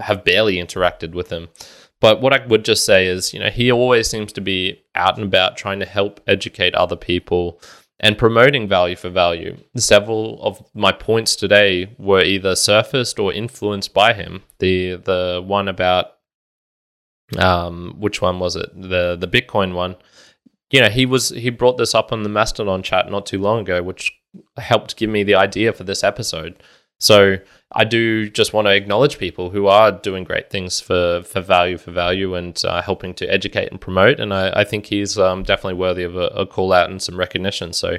have 0.00 0.24
barely 0.24 0.56
interacted 0.56 1.12
with 1.12 1.30
him. 1.30 1.48
But 2.00 2.20
what 2.20 2.32
I 2.32 2.44
would 2.46 2.64
just 2.64 2.84
say 2.84 3.06
is, 3.06 3.32
you 3.32 3.40
know, 3.40 3.50
he 3.50 3.70
always 3.70 4.08
seems 4.08 4.32
to 4.32 4.40
be 4.40 4.82
out 4.94 5.16
and 5.16 5.26
about 5.26 5.56
trying 5.56 5.80
to 5.80 5.86
help 5.86 6.20
educate 6.26 6.74
other 6.74 6.96
people 6.96 7.60
and 8.00 8.18
promoting 8.18 8.68
value 8.68 8.96
for 8.96 9.08
value. 9.08 9.56
Several 9.76 10.42
of 10.42 10.62
my 10.74 10.92
points 10.92 11.34
today 11.34 11.94
were 11.98 12.22
either 12.22 12.54
surfaced 12.54 13.18
or 13.18 13.32
influenced 13.32 13.94
by 13.94 14.12
him. 14.12 14.42
The 14.58 14.96
the 14.96 15.42
one 15.44 15.68
about 15.68 16.12
um 17.38 17.96
which 17.98 18.20
one 18.20 18.38
was 18.38 18.56
it? 18.56 18.70
The 18.74 19.16
the 19.18 19.28
Bitcoin 19.28 19.74
one. 19.74 19.96
You 20.70 20.80
know, 20.80 20.90
he 20.90 21.06
was 21.06 21.30
he 21.30 21.50
brought 21.50 21.78
this 21.78 21.94
up 21.94 22.12
on 22.12 22.22
the 22.22 22.28
Mastodon 22.28 22.82
chat 22.82 23.10
not 23.10 23.26
too 23.26 23.40
long 23.40 23.60
ago, 23.60 23.82
which 23.82 24.12
helped 24.58 24.96
give 24.96 25.08
me 25.08 25.22
the 25.22 25.34
idea 25.34 25.72
for 25.72 25.84
this 25.84 26.04
episode. 26.04 26.62
So 26.98 27.36
I 27.72 27.84
do 27.84 28.30
just 28.30 28.52
want 28.52 28.68
to 28.68 28.74
acknowledge 28.74 29.18
people 29.18 29.50
who 29.50 29.66
are 29.66 29.90
doing 29.90 30.22
great 30.22 30.50
things 30.50 30.80
for, 30.80 31.22
for 31.24 31.40
value 31.40 31.78
for 31.78 31.90
value 31.90 32.36
and 32.36 32.60
uh, 32.64 32.80
helping 32.80 33.12
to 33.14 33.26
educate 33.26 33.70
and 33.70 33.80
promote. 33.80 34.20
And 34.20 34.32
I, 34.32 34.60
I 34.60 34.64
think 34.64 34.86
he's 34.86 35.18
um, 35.18 35.42
definitely 35.42 35.74
worthy 35.74 36.04
of 36.04 36.14
a, 36.14 36.28
a, 36.28 36.46
call 36.46 36.72
out 36.72 36.90
and 36.90 37.02
some 37.02 37.18
recognition. 37.18 37.72
So, 37.72 37.98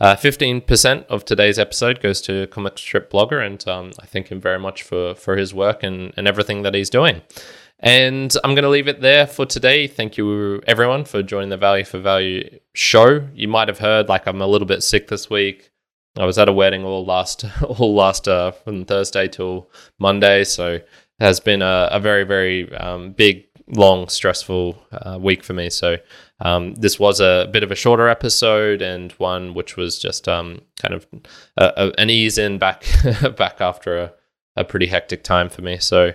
uh, 0.00 0.16
15% 0.16 1.06
of 1.06 1.24
today's 1.24 1.60
episode 1.60 2.00
goes 2.00 2.20
to 2.22 2.48
Comic 2.48 2.76
Strip 2.76 3.08
Blogger. 3.10 3.44
And 3.44 3.66
um, 3.68 3.92
I 4.00 4.06
thank 4.06 4.28
him 4.28 4.40
very 4.40 4.58
much 4.58 4.82
for, 4.82 5.14
for 5.14 5.36
his 5.36 5.54
work 5.54 5.84
and, 5.84 6.12
and 6.16 6.26
everything 6.26 6.62
that 6.62 6.74
he's 6.74 6.90
doing. 6.90 7.22
And 7.78 8.34
I'm 8.42 8.54
going 8.54 8.64
to 8.64 8.68
leave 8.68 8.88
it 8.88 9.00
there 9.00 9.28
for 9.28 9.46
today. 9.46 9.86
Thank 9.86 10.16
you, 10.16 10.60
everyone, 10.66 11.04
for 11.04 11.22
joining 11.22 11.50
the 11.50 11.56
Value 11.56 11.84
for 11.84 12.00
Value 12.00 12.58
show. 12.72 13.28
You 13.32 13.46
might 13.46 13.68
have 13.68 13.78
heard, 13.78 14.08
like, 14.08 14.26
I'm 14.26 14.40
a 14.40 14.46
little 14.46 14.66
bit 14.66 14.82
sick 14.82 15.06
this 15.08 15.30
week. 15.30 15.70
I 16.16 16.26
was 16.26 16.38
at 16.38 16.48
a 16.48 16.52
wedding 16.52 16.84
all 16.84 17.04
last 17.04 17.44
all 17.62 17.94
last 17.94 18.28
uh, 18.28 18.52
from 18.52 18.84
Thursday 18.84 19.28
till 19.28 19.68
Monday, 19.98 20.44
so 20.44 20.74
it 20.74 20.88
has 21.18 21.40
been 21.40 21.62
a, 21.62 21.88
a 21.90 22.00
very 22.00 22.24
very 22.24 22.72
um, 22.76 23.12
big, 23.12 23.46
long, 23.66 24.08
stressful 24.08 24.80
uh, 24.92 25.18
week 25.20 25.42
for 25.42 25.54
me. 25.54 25.70
So 25.70 25.96
um, 26.40 26.74
this 26.74 26.98
was 26.98 27.20
a 27.20 27.48
bit 27.52 27.62
of 27.62 27.70
a 27.70 27.74
shorter 27.74 28.08
episode 28.08 28.80
and 28.80 29.12
one 29.12 29.54
which 29.54 29.76
was 29.76 29.98
just 29.98 30.28
um, 30.28 30.62
kind 30.80 30.94
of 30.94 31.06
a, 31.56 31.72
a, 31.76 31.92
an 32.00 32.10
ease 32.10 32.38
in 32.38 32.58
back 32.58 32.84
back 33.36 33.60
after 33.60 33.98
a, 33.98 34.12
a 34.56 34.64
pretty 34.64 34.86
hectic 34.86 35.24
time 35.24 35.48
for 35.48 35.62
me. 35.62 35.78
So. 35.78 36.12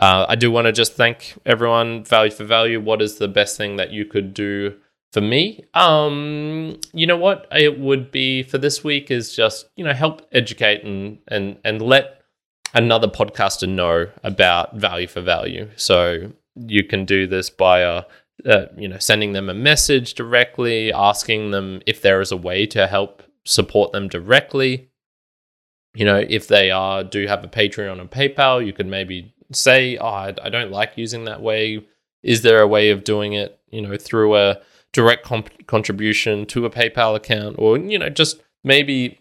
Uh, 0.00 0.24
I 0.28 0.36
do 0.36 0.52
want 0.52 0.66
to 0.66 0.72
just 0.72 0.94
thank 0.94 1.36
everyone, 1.44 2.04
value 2.04 2.30
for 2.30 2.44
value. 2.44 2.80
What 2.80 3.02
is 3.02 3.18
the 3.18 3.26
best 3.26 3.56
thing 3.58 3.76
that 3.76 3.90
you 3.90 4.06
could 4.06 4.32
do 4.32 4.76
for 5.12 5.20
me, 5.20 5.64
um, 5.74 6.78
you 6.92 7.06
know 7.06 7.16
what 7.16 7.48
it 7.52 7.78
would 7.78 8.10
be 8.10 8.42
for 8.42 8.58
this 8.58 8.84
week 8.84 9.10
is 9.10 9.34
just 9.34 9.68
you 9.76 9.84
know 9.84 9.92
help 9.92 10.26
educate 10.32 10.84
and 10.84 11.18
and 11.28 11.58
and 11.64 11.82
let 11.82 12.22
another 12.74 13.08
podcaster 13.08 13.68
know 13.68 14.08
about 14.22 14.76
value 14.76 15.08
for 15.08 15.20
value. 15.20 15.68
So 15.76 16.32
you 16.54 16.84
can 16.84 17.04
do 17.04 17.26
this 17.26 17.50
by 17.50 17.82
uh, 17.82 18.02
uh, 18.46 18.66
you 18.76 18.88
know 18.88 18.98
sending 18.98 19.32
them 19.32 19.48
a 19.48 19.54
message 19.54 20.14
directly, 20.14 20.92
asking 20.92 21.50
them 21.50 21.82
if 21.86 22.02
there 22.02 22.20
is 22.20 22.30
a 22.30 22.36
way 22.36 22.66
to 22.66 22.86
help 22.86 23.22
support 23.44 23.92
them 23.92 24.08
directly. 24.08 24.90
You 25.94 26.04
know, 26.04 26.24
if 26.28 26.46
they 26.46 26.70
are 26.70 27.02
do 27.02 27.26
have 27.26 27.42
a 27.42 27.48
Patreon 27.48 28.00
and 28.00 28.08
PayPal, 28.08 28.64
you 28.64 28.72
could 28.72 28.86
maybe 28.86 29.34
say, 29.50 29.96
"Oh, 29.96 30.06
I, 30.06 30.34
I 30.40 30.48
don't 30.50 30.70
like 30.70 30.92
using 30.96 31.24
that 31.24 31.42
way. 31.42 31.84
Is 32.22 32.42
there 32.42 32.60
a 32.60 32.68
way 32.68 32.90
of 32.90 33.02
doing 33.02 33.32
it? 33.32 33.58
You 33.70 33.82
know, 33.82 33.96
through 33.96 34.36
a 34.36 34.60
direct 34.92 35.24
comp- 35.24 35.66
contribution 35.66 36.46
to 36.46 36.66
a 36.66 36.70
PayPal 36.70 37.14
account, 37.16 37.56
or 37.58 37.78
you 37.78 37.98
know, 37.98 38.08
just 38.08 38.42
maybe 38.64 39.20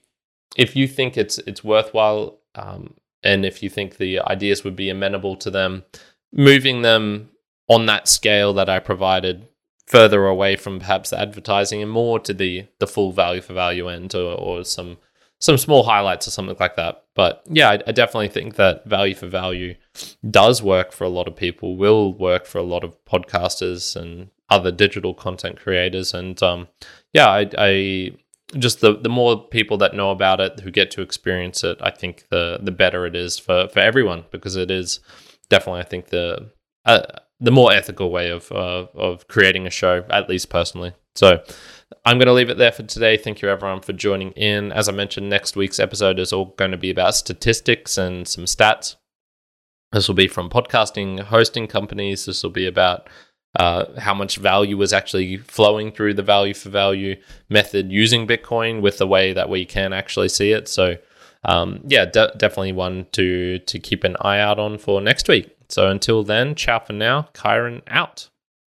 if 0.55 0.75
you 0.75 0.87
think 0.87 1.17
it's 1.17 1.37
it's 1.39 1.63
worthwhile, 1.63 2.39
um, 2.55 2.95
and 3.23 3.45
if 3.45 3.61
you 3.61 3.69
think 3.69 3.97
the 3.97 4.19
ideas 4.19 4.63
would 4.63 4.75
be 4.75 4.89
amenable 4.89 5.35
to 5.37 5.51
them, 5.51 5.83
moving 6.33 6.81
them 6.81 7.29
on 7.67 7.85
that 7.85 8.07
scale 8.07 8.53
that 8.53 8.69
I 8.69 8.79
provided 8.79 9.47
further 9.85 10.27
away 10.27 10.55
from 10.55 10.79
perhaps 10.79 11.11
advertising 11.11 11.81
and 11.81 11.91
more 11.91 12.19
to 12.19 12.33
the 12.33 12.67
the 12.79 12.87
full 12.87 13.11
value 13.11 13.41
for 13.41 13.53
value 13.53 13.87
end 13.87 14.13
or, 14.15 14.33
or 14.33 14.63
some 14.63 14.97
some 15.39 15.57
small 15.57 15.83
highlights 15.83 16.27
or 16.27 16.31
something 16.31 16.57
like 16.59 16.75
that. 16.75 17.03
But 17.15 17.43
yeah, 17.47 17.69
I, 17.69 17.79
I, 17.87 17.91
definitely 17.91 18.27
think 18.27 18.55
that 18.55 18.85
value 18.85 19.15
for 19.15 19.27
value 19.27 19.75
does 20.29 20.61
work 20.61 20.91
for 20.91 21.05
a 21.05 21.09
lot 21.09 21.27
of 21.27 21.35
people, 21.35 21.77
will 21.77 22.13
work 22.13 22.45
for 22.45 22.57
a 22.57 22.63
lot 22.63 22.83
of 22.83 22.97
podcasters 23.05 23.95
and 23.95 24.29
other 24.49 24.71
digital 24.71 25.13
content 25.13 25.59
creators. 25.59 26.13
And 26.13 26.41
um, 26.43 26.67
yeah, 27.13 27.27
I, 27.27 27.49
I, 27.57 28.11
just 28.57 28.81
the 28.81 28.97
the 28.97 29.09
more 29.09 29.47
people 29.47 29.77
that 29.77 29.93
know 29.93 30.09
about 30.09 30.39
it 30.39 30.59
who 30.61 30.71
get 30.71 30.91
to 30.91 31.01
experience 31.01 31.63
it, 31.63 31.77
I 31.81 31.91
think 31.91 32.25
the 32.29 32.59
the 32.61 32.71
better 32.71 33.05
it 33.05 33.15
is 33.15 33.37
for 33.37 33.67
for 33.67 33.79
everyone 33.79 34.25
because 34.31 34.55
it 34.55 34.71
is 34.71 34.99
definitely 35.49 35.81
I 35.81 35.85
think 35.85 36.07
the 36.07 36.49
uh, 36.85 37.03
the 37.39 37.51
more 37.51 37.71
ethical 37.71 38.09
way 38.09 38.31
of 38.31 38.51
uh, 38.51 38.87
of 38.95 39.27
creating 39.27 39.67
a 39.67 39.69
show, 39.69 40.03
at 40.09 40.27
least 40.29 40.49
personally. 40.49 40.93
So. 41.15 41.43
I'm 42.05 42.17
going 42.17 42.27
to 42.27 42.33
leave 42.33 42.49
it 42.49 42.57
there 42.57 42.71
for 42.71 42.83
today. 42.83 43.17
Thank 43.17 43.41
you, 43.41 43.49
everyone, 43.49 43.81
for 43.81 43.93
joining 43.93 44.31
in. 44.31 44.71
As 44.71 44.87
I 44.87 44.91
mentioned, 44.91 45.29
next 45.29 45.55
week's 45.55 45.79
episode 45.79 46.19
is 46.19 46.31
all 46.31 46.53
going 46.57 46.71
to 46.71 46.77
be 46.77 46.91
about 46.91 47.15
statistics 47.15 47.97
and 47.97 48.27
some 48.27 48.45
stats. 48.45 48.95
This 49.91 50.07
will 50.07 50.15
be 50.15 50.27
from 50.27 50.49
podcasting 50.49 51.19
hosting 51.19 51.67
companies. 51.67 52.25
This 52.25 52.43
will 52.43 52.51
be 52.51 52.67
about 52.67 53.09
uh, 53.57 53.85
how 53.99 54.13
much 54.13 54.37
value 54.37 54.79
is 54.81 54.93
actually 54.93 55.37
flowing 55.37 55.91
through 55.91 56.13
the 56.13 56.23
value 56.23 56.53
for 56.53 56.69
value 56.69 57.15
method 57.49 57.91
using 57.91 58.27
Bitcoin 58.27 58.81
with 58.81 58.99
the 58.99 59.07
way 59.07 59.33
that 59.33 59.49
we 59.49 59.65
can 59.65 59.91
actually 59.91 60.29
see 60.29 60.51
it. 60.51 60.67
So, 60.67 60.97
um, 61.43 61.81
yeah, 61.87 62.05
de- 62.05 62.33
definitely 62.37 62.73
one 62.73 63.07
to 63.13 63.57
to 63.59 63.79
keep 63.79 64.03
an 64.03 64.15
eye 64.21 64.39
out 64.39 64.59
on 64.59 64.77
for 64.77 65.01
next 65.01 65.27
week. 65.27 65.55
So 65.69 65.87
until 65.87 66.23
then, 66.23 66.53
ciao 66.53 66.79
for 66.79 66.93
now. 66.93 67.29
Kyron 67.33 67.81
out. 67.87 68.29